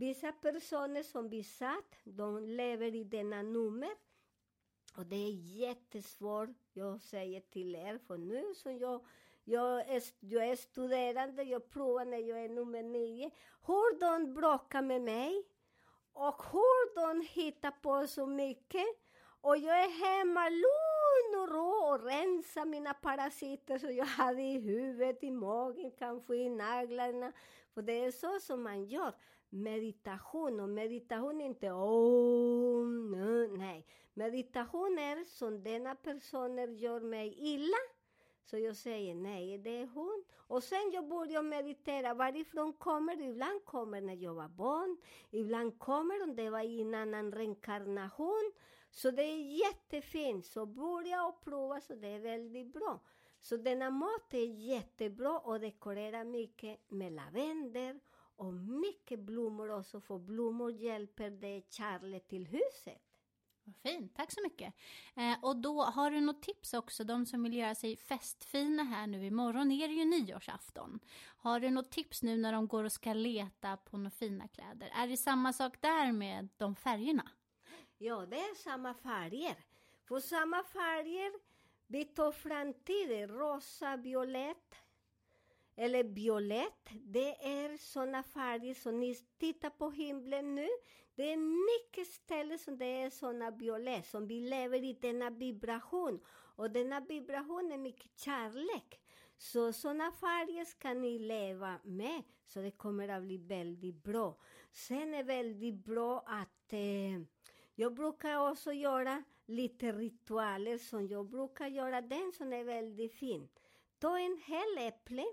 Vissa 0.00 0.32
personer 0.32 1.02
som 1.02 1.28
vi 1.28 1.42
satt, 1.44 1.96
de 2.04 2.38
lever 2.38 2.94
i 2.94 3.04
denna 3.04 3.42
nummer. 3.42 3.90
Och 4.96 5.06
det 5.06 5.16
är 5.16 5.30
jättesvårt, 5.58 6.48
jag 6.72 7.00
säger 7.00 7.40
till 7.40 7.74
er, 7.76 7.98
för 7.98 8.18
nu 8.18 8.54
som 8.54 8.78
jag, 8.78 9.04
jag, 9.44 9.88
är, 9.88 10.02
jag 10.20 10.48
är 10.48 10.56
studerande, 10.56 11.42
jag 11.42 11.70
provar 11.70 12.04
när 12.04 12.18
jag 12.18 12.44
är 12.44 12.48
nummer 12.48 12.82
nio, 12.82 13.30
hur 13.66 14.00
de 14.00 14.34
bråkar 14.34 14.82
med 14.82 15.02
mig 15.02 15.44
och 16.12 16.42
hur 16.52 16.94
de 16.94 17.26
hittar 17.26 17.70
på 17.70 18.06
så 18.06 18.26
mycket. 18.26 18.86
Och 19.40 19.56
jag 19.56 19.84
är 19.84 20.04
hemma 20.06 20.48
lugn 20.48 21.42
och 21.42 21.54
ro 21.54 21.94
och 21.94 22.04
rensar 22.04 22.64
mina 22.64 22.94
parasiter 22.94 23.78
som 23.78 23.94
jag 23.94 24.06
hade 24.06 24.42
i 24.42 24.58
huvudet, 24.58 25.22
i 25.24 25.30
magen, 25.30 25.90
kanske 25.98 26.34
i 26.36 26.48
naglarna. 26.48 27.32
För 27.74 27.82
det 27.82 28.04
är 28.04 28.10
så 28.10 28.40
som 28.40 28.62
man 28.62 28.84
gör. 28.84 29.14
Meditation, 29.50 30.60
och 30.60 30.68
meditation 30.68 31.40
är 31.40 31.44
inte 31.44 31.70
om, 31.70 33.14
oh, 33.14 33.58
nej. 33.58 33.86
Meditation 34.14 34.98
är 34.98 35.24
som 35.24 35.62
denna 35.62 35.94
personer 35.94 36.68
gör 36.68 37.00
mig 37.00 37.34
illa. 37.38 37.76
Så 38.44 38.58
jag 38.58 38.76
säger 38.76 39.14
nej, 39.14 39.54
e 39.54 39.58
det 39.58 39.82
är 39.82 39.86
hon. 39.86 40.24
Och 40.36 40.62
sen 40.62 40.90
jag 40.92 41.08
börjar 41.08 41.42
meditera. 41.42 42.14
Varifrån 42.14 42.72
kommer 42.72 43.16
det? 43.16 43.24
Ibland 43.24 43.64
kommer 43.64 44.00
när 44.00 44.16
jag 44.16 44.34
var 44.34 44.48
barn. 44.48 44.96
Ibland 45.30 45.78
kommer 45.78 46.22
om 46.22 46.36
det 46.36 46.50
var 46.50 46.60
i 46.60 46.80
en 46.80 46.94
annan 46.94 47.32
reinkarnation. 47.32 48.52
Så 48.90 49.10
det 49.10 49.22
är 49.22 49.66
jättefint. 49.66 50.46
Så 50.46 50.66
börja 50.66 51.26
och 51.26 51.44
prova, 51.44 51.80
så 51.80 51.94
det 51.94 52.08
är 52.08 52.20
väldigt 52.20 52.72
bra. 52.72 53.00
Så 53.38 53.56
denna 53.56 53.90
mat 53.90 54.34
är 54.34 54.46
jättebra 54.46 55.38
och 55.38 55.60
dekorera 55.60 56.24
mycket 56.24 56.80
med 56.88 57.12
lavendel 57.12 57.98
och 58.40 58.54
mycket 58.54 59.20
blommor 59.20 59.70
också, 59.70 60.00
för 60.00 60.18
blommor 60.18 60.72
hjälper 60.72 61.30
det 61.30 61.62
kärlek 61.70 62.28
till 62.28 62.46
huset. 62.46 63.02
Vad 63.64 63.76
fint, 63.76 64.14
tack 64.16 64.32
så 64.32 64.42
mycket. 64.42 64.74
Eh, 65.16 65.44
och 65.44 65.56
då 65.56 65.82
har 65.82 66.10
du 66.10 66.20
något 66.20 66.42
tips 66.42 66.74
också, 66.74 67.04
de 67.04 67.26
som 67.26 67.42
vill 67.42 67.54
göra 67.54 67.74
sig 67.74 67.96
festfina 67.96 68.82
här 68.82 69.06
nu 69.06 69.26
imorgon 69.26 69.72
är 69.72 69.88
det 69.88 69.94
ju 69.94 70.04
nyårsafton. 70.04 71.00
Har 71.36 71.60
du 71.60 71.70
något 71.70 71.90
tips 71.90 72.22
nu 72.22 72.36
när 72.36 72.52
de 72.52 72.68
går 72.68 72.84
och 72.84 72.92
ska 72.92 73.12
leta 73.12 73.76
på 73.76 73.96
några 73.96 74.10
fina 74.10 74.48
kläder? 74.48 74.90
Är 74.94 75.08
det 75.08 75.16
samma 75.16 75.52
sak 75.52 75.80
där 75.80 76.12
med 76.12 76.48
de 76.56 76.76
färgerna? 76.76 77.30
Ja, 77.98 78.26
det 78.26 78.36
är 78.36 78.54
samma 78.54 78.94
färger. 78.94 79.56
För 80.08 80.20
samma 80.20 80.62
färger, 80.62 81.32
vi 81.86 82.04
tar 82.04 82.32
framtiden, 82.32 83.28
rosa, 83.28 83.96
violett 83.96 84.74
eller 85.76 86.04
violett. 86.04 86.88
Det 86.90 87.46
är 87.46 87.76
såna 87.76 88.22
färger 88.22 88.74
som 88.74 89.00
ni 89.00 89.14
tittar 89.38 89.70
på 89.70 89.90
himlen 89.90 90.54
nu. 90.54 90.68
Det 91.14 91.32
är 91.32 91.36
mycket 91.36 92.12
ställen 92.12 92.58
som 92.58 92.78
det 92.78 93.02
är 93.02 93.10
såna 93.10 93.50
violett, 93.50 94.06
som 94.06 94.26
vi 94.26 94.40
lever 94.40 94.84
i 94.84 94.92
denna 94.92 95.30
vibration. 95.30 96.20
Och 96.56 96.70
denna 96.70 97.00
vibration 97.00 97.72
är 97.72 97.78
mycket 97.78 98.18
kärlek. 98.18 99.00
Så 99.38 99.72
såna 99.72 100.12
färger 100.12 100.64
ska 100.64 100.94
ni 100.94 101.18
leva 101.18 101.80
med, 101.84 102.22
så 102.46 102.60
det 102.60 102.70
kommer 102.70 103.08
att 103.08 103.22
bli 103.22 103.36
väldigt 103.36 104.02
bra. 104.02 104.38
Sen 104.72 105.14
är 105.14 105.16
det 105.16 105.22
väldigt 105.22 105.84
bra 105.84 106.24
att 106.26 106.72
eh, 106.72 107.20
jag 107.74 107.94
brukar 107.94 108.50
också 108.50 108.72
göra 108.72 109.22
lite 109.46 109.92
ritualer 109.92 110.78
som 110.78 111.08
jag 111.08 111.30
brukar 111.30 111.66
göra, 111.66 112.00
den 112.00 112.32
som 112.32 112.52
är 112.52 112.64
väldigt 112.64 113.14
fin. 113.14 113.48
Ta 113.98 114.18
en 114.18 114.40
hel 114.46 114.78
äpple, 114.88 115.24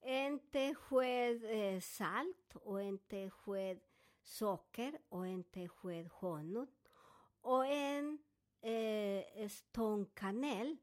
en 0.00 0.38
tesked 0.38 1.44
eh, 1.44 1.80
salt 1.80 2.54
och 2.54 2.82
en 2.82 2.98
tesked 2.98 3.80
socker 4.22 4.98
och 5.08 5.26
en 5.26 5.44
tesked 5.44 6.08
honung 6.12 6.66
och 7.40 7.66
en 7.66 8.18
eh, 8.60 9.48
stång 9.48 10.06
kanel. 10.14 10.76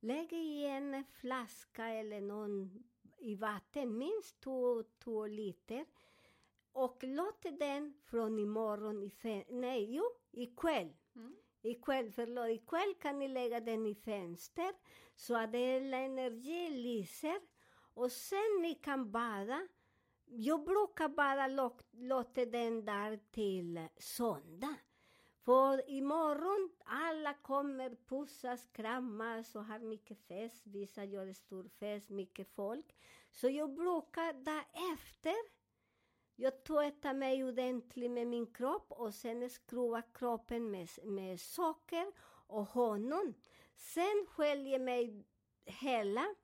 Lägg 0.00 0.32
i 0.32 0.64
en 0.64 1.04
flaska 1.04 1.86
eller 1.88 2.20
någon 2.20 2.84
i 3.18 3.34
vatten, 3.34 3.98
minst 3.98 4.40
två, 4.40 4.82
två 4.82 5.26
liter. 5.26 5.86
Och 6.72 6.98
låt 7.02 7.42
den 7.58 7.94
från 8.04 8.38
imorgon, 8.38 9.02
i 9.02 9.08
fe- 9.08 9.44
nej, 9.48 9.94
jo, 9.94 10.04
ikväll. 10.30 10.92
Ikväll, 11.62 12.10
förlåt, 12.12 12.48
ikväll 12.48 12.94
kan 13.00 13.18
ni 13.18 13.28
lägga 13.28 13.60
den 13.60 13.86
i 13.86 13.94
fönster 13.94 14.72
så 15.16 15.36
att 15.36 15.54
hela 15.54 15.96
energi 15.96 16.68
lyser. 16.70 17.40
Och 17.98 18.12
sen 18.12 18.58
ni 18.62 18.74
kan 18.74 19.10
bada. 19.10 19.68
Jag 20.24 20.64
brukar 20.64 21.08
bara 21.08 21.46
låta 21.92 22.44
den 22.44 22.84
där 22.84 23.20
till 23.30 23.88
söndag. 23.96 24.74
För 25.44 25.90
imorgon 25.90 26.70
alla 26.84 27.34
kommer 27.34 27.96
pussas, 28.08 28.66
kramas 28.72 29.54
och 29.54 29.64
har 29.64 29.78
mycket 29.78 30.18
fest. 30.18 30.62
Vissa 30.66 31.04
gör 31.04 31.32
stor 31.32 31.68
fest, 31.68 32.08
mycket 32.08 32.48
folk. 32.54 32.96
Så 33.32 33.48
jag 33.48 33.74
brukar 33.74 34.32
därefter 34.32 35.36
jag 36.36 36.64
tvättar 36.64 37.14
mig 37.14 37.44
ordentligt 37.44 38.10
med 38.10 38.26
min 38.26 38.46
kropp 38.46 38.92
och 38.92 39.14
sen 39.14 39.50
skruvar 39.50 40.02
kroppen 40.14 40.70
med, 40.70 40.88
med 41.04 41.40
socker 41.40 42.06
och 42.46 42.66
honung. 42.66 43.34
Sen 43.76 44.26
sköljer 44.28 44.78
mig 44.78 45.24
hela, 45.64 46.34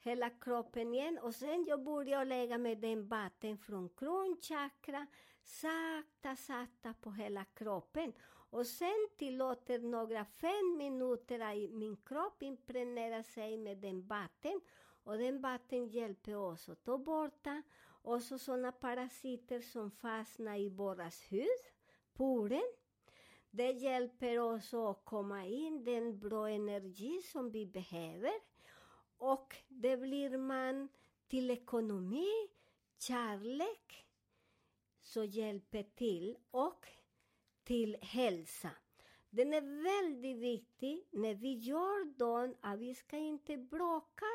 hela 0.00 0.30
kroppen 0.30 0.94
igen 0.94 1.18
och 1.18 1.34
sen 1.34 1.64
jag 1.68 1.84
börjar 1.84 2.24
lägga 2.24 2.58
med 2.58 2.78
den 2.78 3.08
vatten 3.08 3.58
från 3.58 3.88
kronchakra 3.88 5.06
sakta, 5.42 6.36
sakta 6.36 6.94
på 6.94 7.10
hela 7.10 7.44
kroppen. 7.44 8.12
Och 8.50 8.66
sen 8.66 9.08
tillåter 9.16 9.78
några 9.78 10.24
fem 10.24 10.76
minuter 10.76 11.40
att 11.40 11.70
min 11.70 11.96
kropp 11.96 12.42
impregnera 12.42 13.22
sig 13.22 13.56
med 13.56 13.78
den 13.78 14.06
vatten. 14.06 14.60
Och 15.04 15.18
den 15.18 15.40
vatten 15.40 15.88
hjälper 15.88 16.36
oss 16.36 16.68
att 16.68 16.84
ta 16.84 16.98
borta 16.98 17.62
också 18.02 18.38
sådana 18.38 18.72
parasiter 18.72 19.60
som 19.60 19.90
fastnar 19.90 20.58
i 20.58 20.68
våras 20.68 21.32
hud, 21.32 21.62
poren. 22.12 22.72
Det 23.50 23.70
hjälper 23.70 24.38
oss 24.38 24.74
att 24.74 25.04
komma 25.04 25.46
in 25.46 25.84
den 25.84 26.18
bra 26.18 26.48
energi 26.48 27.22
som 27.22 27.50
vi 27.50 27.66
behöver. 27.66 28.49
Och 29.20 29.56
det 29.68 29.96
blir 29.96 30.38
man 30.38 30.88
till 31.28 31.50
ekonomi, 31.50 32.48
kärlek, 32.98 34.06
så 35.02 35.24
hjälper 35.24 35.82
till 35.82 36.36
och 36.50 36.86
till 37.64 37.96
hälsa. 38.00 38.70
Den 39.30 39.52
är 39.52 39.82
väldigt 39.82 40.36
viktig 40.36 41.06
när 41.10 41.34
vi 41.34 41.52
gör 41.52 42.18
dem 42.18 42.54
att 42.60 42.78
vi 42.78 42.94
ska 42.94 43.16
inte 43.16 43.56
bråka 43.56 44.26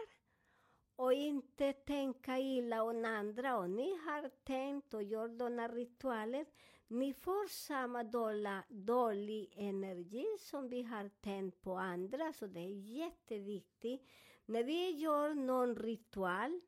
och 0.96 1.14
inte 1.14 1.74
tänka 1.74 2.40
illa 2.40 2.84
om 2.84 3.06
andra. 3.06 3.58
Och 3.58 3.70
ni 3.70 3.98
har 3.98 4.30
tänkt 4.44 4.94
och 4.94 5.04
gjort 5.04 5.38
denna 5.40 5.68
ritualer, 5.68 6.46
ni 6.88 7.14
får 7.14 7.48
samma 7.48 8.04
dåliga, 8.04 8.64
dålig 8.70 9.54
energi 9.56 10.26
som 10.40 10.70
vi 10.70 10.84
har 10.84 11.10
tänkt 11.10 11.62
på 11.62 11.78
andra. 11.78 12.34
Så 12.34 12.48
det 12.48 12.60
är 12.60 12.98
jätteviktigt. 12.98 14.02
När 14.46 14.64
vi 14.64 14.90
gör 14.90 15.34
någon 15.34 15.76
ritual 15.76 16.62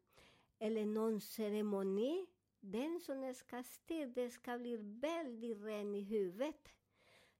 eller 0.60 0.86
någon 0.86 1.22
ceremoni, 1.22 2.28
den 2.60 3.00
som 3.00 3.34
ska 3.34 3.64
styra, 3.64 4.30
ska 4.30 4.58
bli 4.58 4.78
väldigt 4.78 5.64
ren 5.64 5.96
i 5.96 6.02
huvudet. 6.02 6.70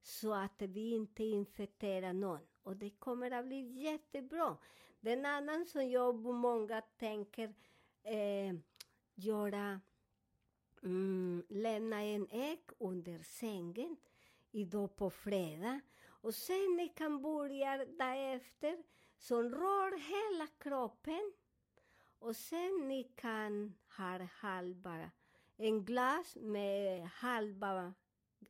Så 0.02 0.32
att 0.32 0.62
vi 0.62 0.90
inte 0.90 1.24
infekterar 1.24 2.12
någon. 2.12 2.40
Och 2.62 2.76
det 2.76 2.90
kommer 2.90 3.30
att 3.30 3.46
bli 3.46 3.82
jättebra. 3.82 4.56
Den 5.00 5.26
annan 5.26 5.66
som 5.66 5.90
jag 5.90 6.24
många 6.24 6.80
tänker 6.80 7.54
eh, 8.02 8.54
göra, 9.14 9.80
mm, 10.82 11.44
lämna 11.48 12.02
en 12.02 12.28
ägg 12.30 12.62
under 12.78 13.22
sängen 13.22 13.96
idag 14.50 14.96
på 14.96 15.10
fredag. 15.10 15.80
Och 16.06 16.34
sen 16.34 16.76
ni 16.76 16.88
kan 16.88 17.22
börja 17.22 17.76
därefter, 17.76 18.82
som 19.18 19.42
rör 19.42 19.98
hela 19.98 20.46
kroppen. 20.46 21.32
Och 22.18 22.36
sen 22.36 22.88
ni 22.88 23.04
kan 23.04 23.74
ha 23.96 24.18
halva, 24.32 25.10
en 25.56 25.84
glas 25.84 26.36
med 26.36 27.08
halva, 27.08 27.94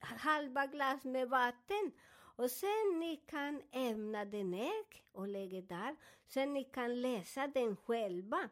halva 0.01 0.67
glas 0.67 1.05
med 1.05 1.29
vatten. 1.29 1.93
Och 2.37 2.51
sen 2.51 2.99
ni 2.99 3.17
kan 3.17 3.63
ämna 3.73 4.25
den 4.25 4.55
ägg 4.55 5.05
och 5.13 5.29
lägga 5.29 5.61
där. 5.61 5.97
Sen 6.27 6.55
ni 6.55 6.65
kan 6.65 7.03
läsa 7.03 7.47
den 7.47 7.77
själva. 7.77 8.49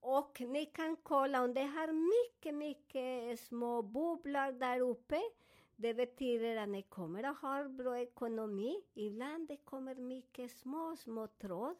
Och 0.00 0.40
ni 0.40 0.66
kan 0.66 0.96
kolla 0.96 1.42
om 1.42 1.54
det 1.54 1.62
har 1.62 1.92
mycket, 1.92 2.54
mycket 2.54 3.40
små 3.40 3.82
bubblor 3.82 4.52
där 4.52 4.80
uppe. 4.80 5.20
Det 5.76 5.94
betyder 5.94 6.56
att 6.56 6.68
ni 6.68 6.82
kommer 6.82 7.22
att 7.22 7.38
ha 7.38 7.68
bra 7.68 7.98
ekonomi. 7.98 8.82
Ibland 8.94 9.48
det 9.48 9.56
kommer 9.56 9.94
mycket 9.94 10.50
små, 10.50 10.96
små 10.96 11.26
tråd. 11.26 11.76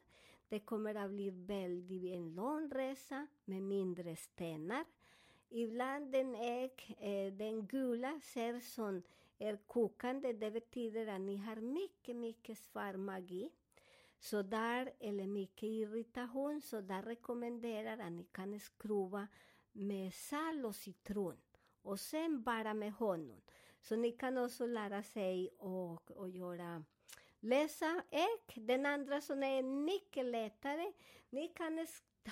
Det 0.49 0.61
kommer 0.61 0.95
att 0.95 1.11
bli 1.11 1.31
väldigt 1.31 2.13
en 2.13 2.35
lång 2.35 2.71
resa 2.71 3.27
med 3.45 3.63
mindre 3.63 4.17
stenar. 4.17 4.85
Ibland 5.49 6.13
den 6.13 6.35
ägg, 6.35 6.97
eh, 6.99 7.33
den 7.33 7.67
gula 7.67 8.21
ser 8.21 8.61
som 8.61 9.03
är 9.39 9.57
kokande. 9.57 10.33
Det 10.33 10.51
betyder 10.51 11.07
att 11.07 11.21
ni 11.21 11.37
har 11.37 11.57
mycket, 11.57 12.17
mycket 12.17 12.59
svår 12.59 12.97
magi. 12.97 13.51
Så 14.19 14.43
där, 14.43 14.93
eller 15.01 15.27
mycket 15.27 15.63
irritation, 15.63 16.61
så 16.61 16.81
där 16.81 17.03
rekommenderar 17.03 17.99
att 17.99 18.13
ni 18.13 18.25
kan 18.25 18.61
skruva 18.61 19.29
med 19.73 20.15
salt 20.15 20.65
och 20.65 20.75
citron. 20.75 21.37
Och 21.83 22.01
sen 22.01 22.43
bara 22.43 22.75
med 22.75 22.93
honung. 22.93 23.42
Så 23.83 23.97
ni 23.97 24.13
kan 24.13 24.39
också 24.39 24.67
lära 24.67 25.03
sig 25.03 25.51
att, 25.59 26.11
och 26.11 26.29
göra 26.29 26.85
läsa 27.41 28.03
ägg. 28.11 28.67
Den 28.67 28.87
andra 28.87 29.21
som 29.21 29.43
är 29.43 29.63
mycket 29.63 30.25
lättare. 30.25 30.93
Ni 31.31 31.49
kan 31.49 31.87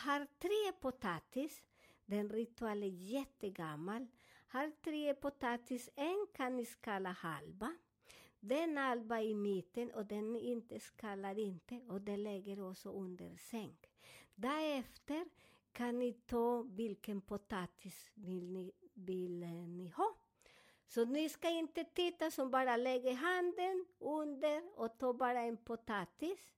ha 0.05 0.27
tre 0.39 0.73
potatis. 0.81 1.63
Den 2.07 2.29
ritualen 2.29 2.83
är 2.83 2.89
jättegammal. 2.89 4.07
Har 4.47 4.73
tre 4.85 5.15
potatis, 5.15 5.91
en 5.97 6.27
kan 6.33 6.57
ni 6.57 6.65
skala 6.65 7.11
halva. 7.11 7.77
Den 8.41 8.77
halva 8.77 9.23
i 9.23 9.35
mitten 9.35 9.91
och 9.91 10.07
den 10.07 10.37
inte 10.37 10.81
skalar 10.81 11.39
inte 11.39 11.81
och 11.89 12.01
den 12.01 12.23
lägger 12.23 12.71
också 12.71 12.91
under 12.91 13.37
säng. 13.37 13.77
Därefter 14.35 15.25
kan 15.73 15.99
ni 15.99 16.13
ta 16.13 16.63
vilken 16.63 17.21
potatis 17.21 18.11
vill 18.15 18.53
ni, 18.53 18.73
vill 18.95 19.43
eh, 19.43 19.49
ni 19.49 19.89
ha. 19.89 20.15
Så 20.91 21.05
ni 21.05 21.29
ska 21.29 21.51
inte 21.51 21.85
titta 21.85 22.31
som 22.31 22.51
bara 22.51 22.77
lägger 22.77 23.15
handen 23.15 23.87
under 23.99 24.63
och 24.75 24.99
tar 24.99 25.13
bara 25.13 25.41
en 25.41 25.57
potatis. 25.57 26.53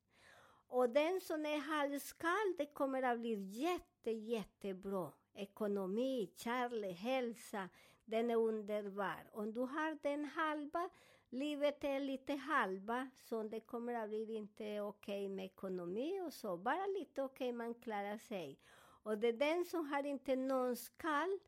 Och 0.69 0.91
den 0.91 1.21
som 1.21 1.47
är 1.47 1.59
halvskall, 1.59 2.55
det 2.59 2.67
kommer 2.67 3.03
att 3.03 3.21
bli 3.21 3.35
jätte, 3.35 4.11
jättebra. 4.11 5.13
Ekonomi, 5.35 6.33
kärlek, 6.37 6.97
hälsa, 6.97 7.69
den 8.05 8.31
är 8.31 8.37
underbar. 8.37 9.31
Om 9.33 9.53
du 9.53 9.61
har 9.61 9.99
den 10.03 10.25
halva, 10.25 10.91
livet 11.29 11.85
är 11.85 12.01
lite 12.01 12.35
halva, 12.35 13.11
så 13.17 13.43
det 13.43 13.61
kommer 13.61 13.95
att 13.95 14.09
bli 14.09 14.35
inte 14.35 14.81
okej 14.81 15.27
okay 15.27 15.29
med 15.29 15.45
ekonomi 15.45 16.21
och 16.21 16.33
så. 16.33 16.57
Bara 16.57 16.87
lite 16.87 17.23
okej, 17.23 17.49
okay, 17.49 17.53
man 17.53 17.75
klarar 17.75 18.19
sig. 18.19 18.59
Och 19.03 19.19
det 19.19 19.29
är 19.29 19.33
den 19.33 19.65
som 19.65 19.87
har 19.87 20.07
inte 20.07 20.37
någon 20.37 20.77
skall, 20.77 21.39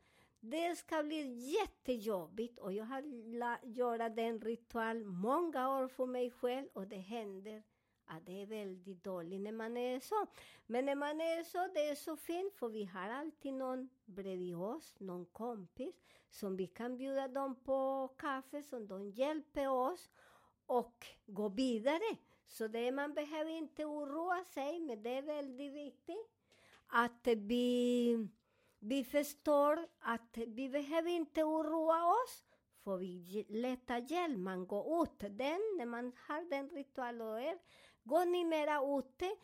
det 0.49 0.75
ska 0.75 1.03
bli 1.03 1.51
jättejobbigt 1.59 2.59
och 2.59 2.73
jag 2.73 2.85
har 2.85 3.01
gjort 3.63 4.15
den 4.15 4.41
ritual 4.41 5.03
många 5.05 5.77
år 5.77 5.87
för 5.87 6.05
mig 6.05 6.31
själv 6.31 6.67
och 6.73 6.87
det 6.87 6.95
händer 6.95 7.63
att 8.05 8.25
det 8.25 8.41
är 8.41 8.45
väldigt 8.45 9.03
dåligt 9.03 9.41
när 9.41 9.51
man 9.51 9.77
är 9.77 9.99
så. 9.99 10.27
Men 10.65 10.85
när 10.85 10.95
man 10.95 11.21
är 11.21 11.43
så, 11.43 11.67
det 11.73 11.89
är 11.89 11.95
så 11.95 12.17
fint 12.17 12.53
för 12.53 12.69
vi 12.69 12.83
har 12.83 13.09
alltid 13.09 13.53
någon 13.53 13.89
bredvid 14.05 14.55
oss, 14.55 14.95
någon 14.99 15.25
kompis 15.25 15.95
som 16.29 16.57
vi 16.57 16.67
kan 16.67 16.97
bjuda 16.97 17.27
dem 17.27 17.55
på 17.55 18.07
kaffe, 18.17 18.63
som 18.63 18.87
de 18.87 19.09
hjälper 19.09 19.67
oss 19.67 20.09
och 20.65 21.05
gå 21.25 21.49
vidare. 21.49 22.17
Så 22.45 22.67
det 22.67 22.91
man 22.91 23.13
behöver 23.13 23.51
inte 23.51 23.85
oroa 23.85 24.43
sig, 24.43 24.79
men 24.79 25.03
det 25.03 25.09
är 25.09 25.21
väldigt 25.21 25.73
viktigt 25.73 26.27
att 26.87 27.27
vi 27.27 28.27
vi 28.79 29.03
förstår 29.03 29.87
att 29.99 30.37
vi 30.47 30.69
behöver 30.69 31.09
inte 31.09 31.43
oroa 31.43 32.05
oss, 32.05 32.43
för 32.83 32.97
vi 32.97 33.45
letar 33.49 34.11
hjälp. 34.11 34.37
Man 34.37 34.67
går 34.67 35.03
ut. 35.03 35.19
Den, 35.19 35.59
när 35.77 35.85
man 35.85 36.11
har 36.27 36.49
den 36.49 36.69
ritualen, 36.69 37.59
går 38.03 38.25
ni 38.25 38.45
mera 38.45 38.99
ute, 38.99 39.35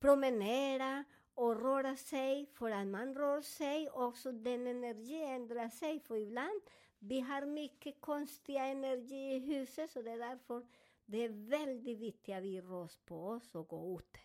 promenera 0.00 1.04
och 1.34 1.62
röra 1.62 1.96
sig, 1.96 2.46
för 2.46 2.70
att 2.70 2.86
man 2.86 3.14
rör 3.14 3.40
sig 3.40 3.90
också, 3.90 4.32
den 4.32 4.66
energi 4.66 5.22
ändrar 5.22 5.68
sig. 5.68 6.00
För 6.00 6.16
ibland 6.16 6.62
vi 6.98 7.20
har 7.20 7.46
mycket 7.46 8.00
konstiga 8.00 8.64
energi 8.64 9.34
i 9.34 9.38
huset, 9.38 9.90
så 9.90 10.02
det 10.02 10.10
är 10.10 10.18
därför 10.18 10.66
det 11.06 11.24
är 11.24 11.48
väldigt 11.48 11.98
viktigt 11.98 12.34
att 12.34 12.42
vi 12.42 12.60
rör 12.60 12.90
på 13.04 13.26
oss 13.26 13.54
och 13.54 13.68
går 13.68 14.00
ut. 14.00 14.16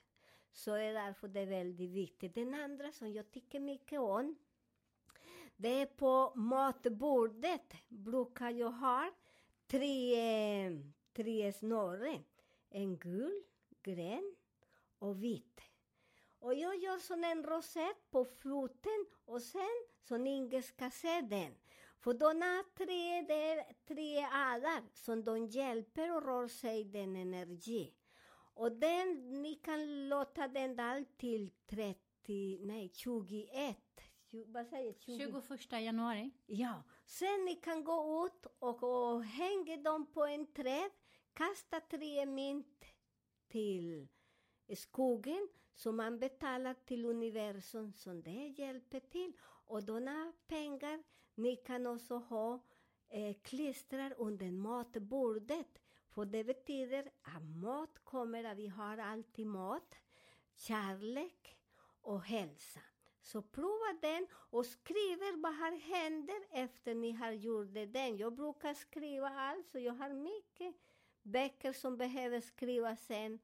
Så 0.51 0.73
är 0.73 0.93
därför 0.93 1.27
det 1.27 1.39
är 1.39 1.45
väldigt 1.45 1.89
viktigt. 1.89 2.35
Den 2.35 2.53
andra 2.53 2.91
som 2.91 3.13
jag 3.13 3.31
tycker 3.31 3.59
mycket 3.59 3.99
om, 3.99 4.35
det 5.55 5.81
är 5.81 5.85
på 5.85 6.33
matbordet 6.35 7.73
brukar 7.87 8.49
jag 8.49 8.71
ha 8.71 9.11
tre, 9.67 10.69
tre 11.13 11.53
snören. 11.53 12.23
En 12.69 12.97
gul, 12.97 13.43
grön 13.83 14.35
och 14.99 15.23
vit. 15.23 15.61
Och 16.39 16.53
jag 16.53 16.77
gör 16.77 16.97
som 16.97 17.23
en 17.23 17.43
rosett 17.43 18.11
på 18.11 18.25
foten 18.25 19.05
och 19.25 19.41
sen 19.41 19.85
så 20.01 20.15
ingen 20.15 20.63
ska 20.63 20.89
se 20.89 21.21
den. 21.21 21.55
För 21.99 22.13
de 22.13 22.25
har 22.25 22.63
tre, 22.77 23.73
tre 23.87 24.17
adar 24.23 24.83
som 24.93 25.23
de 25.23 25.45
hjälper 25.47 26.15
och 26.15 26.23
rör 26.23 26.47
sig 26.47 26.83
den 26.83 27.15
energi. 27.15 27.93
Och 28.59 28.71
den, 28.71 29.41
ni 29.41 29.55
kan 29.55 30.09
låta 30.09 30.47
den 30.47 30.75
där 30.75 31.05
till 31.17 31.51
30, 31.67 32.59
nej 32.61 32.91
21 32.93 33.77
vad 34.45 34.67
säger 34.67 34.93
20... 34.93 35.41
21 35.47 35.71
januari. 35.71 36.31
Ja. 36.45 36.83
Sen 37.05 37.45
ni 37.45 37.55
kan 37.55 37.83
gå 37.83 38.25
ut 38.25 38.45
och, 38.59 38.83
och 38.83 39.23
hänga 39.23 39.77
dem 39.77 40.05
på 40.05 40.25
en 40.25 40.53
träd, 40.53 40.91
kasta 41.33 41.79
tre 41.79 42.25
mynt 42.25 42.85
till 43.47 44.07
skogen, 44.75 45.49
så 45.75 45.91
man 45.91 46.19
betalar 46.19 46.73
till 46.73 47.05
universum 47.05 47.93
som 47.93 48.21
det 48.21 48.53
hjälper 48.57 48.99
till. 48.99 49.33
Och 49.41 49.83
dona 49.83 50.33
pengar 50.47 51.03
ni 51.35 51.55
kan 51.55 51.87
också 51.87 52.15
ha 52.15 52.59
eh, 53.09 53.35
klistrar 53.41 54.13
under 54.17 54.51
matbordet. 54.51 55.79
För 56.13 56.25
det 56.25 56.43
betyder 56.43 57.11
att 57.21 57.43
mat 57.43 57.99
kommer, 58.03 58.43
att 58.43 58.57
vi 58.57 58.67
har 58.67 58.97
alltid 58.97 59.47
mat, 59.47 59.95
kärlek 60.55 61.57
och 62.01 62.21
hälsa. 62.21 62.79
Så 63.21 63.41
prova 63.41 63.93
den 64.01 64.27
och 64.31 64.65
skriv 64.65 65.19
vad 65.37 65.55
som 65.55 65.81
händer 65.93 66.45
efter 66.49 66.95
ni 66.95 67.11
har 67.11 67.31
gjort 67.31 67.73
den. 67.73 68.17
Jag 68.17 68.33
brukar 68.33 68.73
skriva 68.73 69.29
allt, 69.29 69.67
så 69.67 69.79
jag 69.79 69.93
har 69.93 70.09
mycket 70.09 70.75
böcker 71.21 71.73
som 71.73 71.97
behöver 71.97 72.41
skrivas 72.41 73.05
sen. 73.05 73.39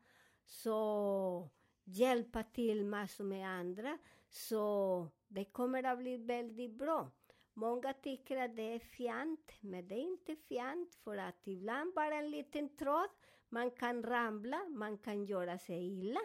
Så 0.45 1.49
hjälpa 1.83 2.43
till 2.43 2.85
massor 2.85 3.23
med 3.23 3.49
andra. 3.49 3.97
Så 4.29 5.07
det 5.27 5.45
kommer 5.45 5.83
att 5.83 5.97
bli 5.97 6.17
väldigt 6.17 6.71
bra. 6.71 7.11
Många 7.57 7.93
tycker 7.93 8.37
att 8.37 8.55
det 8.55 8.73
är 8.73 8.79
fjant, 8.79 9.51
men 9.61 9.87
det 9.87 9.95
är 9.95 10.03
inte 10.03 10.35
fjant 10.35 10.95
för 10.95 11.17
att 11.17 11.47
ibland 11.47 11.93
bara 11.93 12.15
en 12.15 12.31
liten 12.31 12.75
tråd, 12.75 13.09
man 13.49 13.71
kan 13.71 14.03
ramla, 14.03 14.65
man 14.69 14.97
kan 14.97 15.25
göra 15.25 15.57
sig 15.57 15.87
illa. 15.87 16.19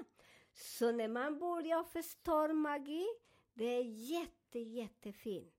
Så 0.52 0.92
när 0.92 1.08
man 1.08 1.38
börjar 1.38 1.84
förstå 1.84 2.52
magi, 2.52 3.06
det 3.54 3.64
är 3.64 3.82
jätte, 3.82 4.58
jättefint. 4.58 5.54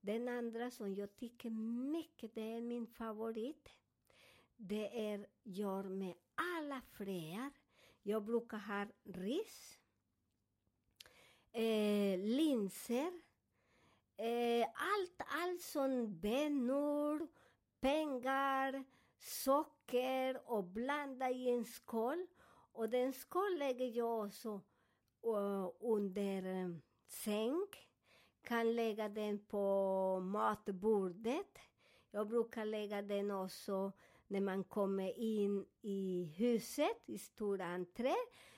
Den 0.00 0.28
andra 0.28 0.70
som 0.70 0.94
jag 0.94 1.16
tycker 1.16 1.50
mycket, 1.90 2.34
det 2.34 2.52
är 2.52 2.60
min 2.60 2.86
favorit. 2.86 3.68
Det 4.56 5.08
är 5.10 5.26
gör 5.42 5.82
med 5.82 6.14
alla 6.34 6.80
fröer. 6.80 7.50
Jag 8.02 8.24
brukar 8.24 8.58
ha 8.58 8.86
ris, 9.04 9.78
eh, 11.52 12.18
linser, 12.18 13.12
eh, 14.16 14.66
allt, 14.74 15.22
allt 15.42 15.60
som 15.60 16.20
bönor, 16.20 17.28
pengar, 17.80 18.84
socker 19.18 20.40
och 20.44 20.64
blanda 20.64 21.30
i 21.30 21.50
en 21.50 21.64
skål. 21.64 22.26
Och 22.72 22.88
den 22.88 23.12
skål 23.12 23.58
lägger 23.58 23.86
jag 23.86 24.26
också 24.26 24.60
uh, 25.26 25.70
under 25.80 26.62
eh, 26.62 26.68
säng, 27.06 27.66
kan 28.42 28.76
lägga 28.76 29.08
den 29.08 29.38
på 29.38 30.20
matbordet. 30.20 31.58
Jag 32.10 32.28
brukar 32.28 32.64
lägga 32.64 33.02
den 33.02 33.30
också 33.30 33.92
när 34.26 34.40
man 34.40 34.64
kommer 34.64 35.18
in 35.18 35.66
i 35.82 36.32
huset, 36.36 37.02
i 37.06 37.18
stora 37.18 37.64
entré. 37.66 38.14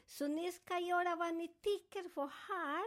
Så 0.07 0.29
ni 0.29 0.53
ska 0.53 0.79
göra 0.79 1.17
vad 1.17 1.35
ni 1.35 1.49
tycker, 1.49 2.09
för 2.09 2.31
här 2.49 2.85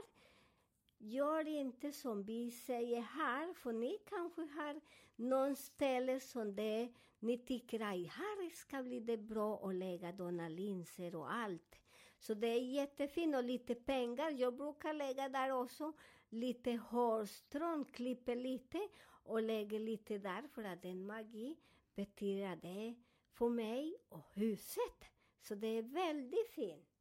Gör 1.03 1.47
inte 1.47 1.91
som 1.91 2.23
vi 2.23 2.51
säger 2.51 3.01
här, 3.01 3.53
för 3.53 3.73
ni 3.73 3.97
kanske 4.05 4.41
har 4.41 4.81
någon 5.15 5.55
ställe 5.55 6.19
som 6.19 6.55
det, 6.55 6.93
ni 7.19 7.37
tycker 7.37 7.79
att 7.79 8.11
här 8.11 8.55
ska 8.55 8.83
bli 8.83 8.99
det 8.99 9.17
bra 9.17 9.67
att 9.67 9.75
lägga 9.75 10.11
dona 10.11 10.49
linser 10.49 11.15
och 11.15 11.33
allt. 11.33 11.75
Så 12.19 12.33
det 12.33 12.47
är 12.47 12.61
jättefint 12.61 13.35
och 13.35 13.43
lite 13.43 13.75
pengar. 13.75 14.31
Jag 14.31 14.57
brukar 14.57 14.93
lägga 14.93 15.29
där 15.29 15.51
också 15.51 15.93
lite 16.29 16.71
hårstrån, 16.71 17.85
klipper 17.85 18.35
lite 18.35 18.79
och 19.23 19.41
lägger 19.41 19.79
lite 19.79 20.17
där 20.17 20.47
för 20.47 20.63
att 20.63 20.81
den 20.81 21.05
magi 21.05 21.57
betyder 21.95 22.55
det 22.55 22.95
för 23.33 23.49
mig 23.49 23.97
och 24.09 24.25
huset. 24.33 25.05
Så 25.41 25.55
det 25.55 25.67
är 25.67 25.81
väldigt 25.81 26.49
fint. 26.49 27.00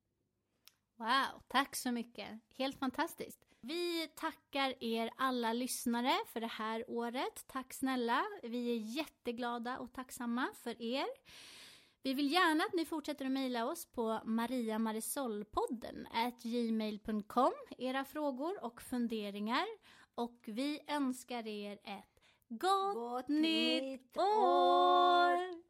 Wow, 1.01 1.43
tack 1.49 1.77
så 1.77 1.93
mycket. 1.93 2.29
Helt 2.59 2.79
fantastiskt. 2.79 3.47
Vi 3.61 4.09
tackar 4.15 4.85
er 4.85 5.11
alla 5.17 5.53
lyssnare 5.53 6.13
för 6.27 6.41
det 6.41 6.47
här 6.47 6.85
året. 6.89 7.45
Tack 7.47 7.73
snälla. 7.73 8.25
Vi 8.43 8.73
är 8.73 8.77
jätteglada 8.77 9.79
och 9.79 9.93
tacksamma 9.93 10.49
för 10.55 10.83
er. 10.83 11.07
Vi 12.03 12.15
vill 12.15 12.33
gärna 12.33 12.65
att 12.65 12.73
ni 12.75 12.85
fortsätter 12.85 13.25
att 13.25 13.33
mejla 13.33 13.67
oss 13.67 13.87
på 13.87 14.21
mariamarisolpodden 14.25 16.07
gmail.com 16.43 17.53
era 17.79 18.05
frågor 18.05 18.65
och 18.65 18.83
funderingar. 18.83 19.67
Och 20.15 20.41
vi 20.45 20.81
önskar 20.87 21.47
er 21.47 21.79
ett 21.85 22.21
gott, 22.49 22.95
Gott 22.95 23.29
nytt 23.29 24.17
år! 24.17 25.70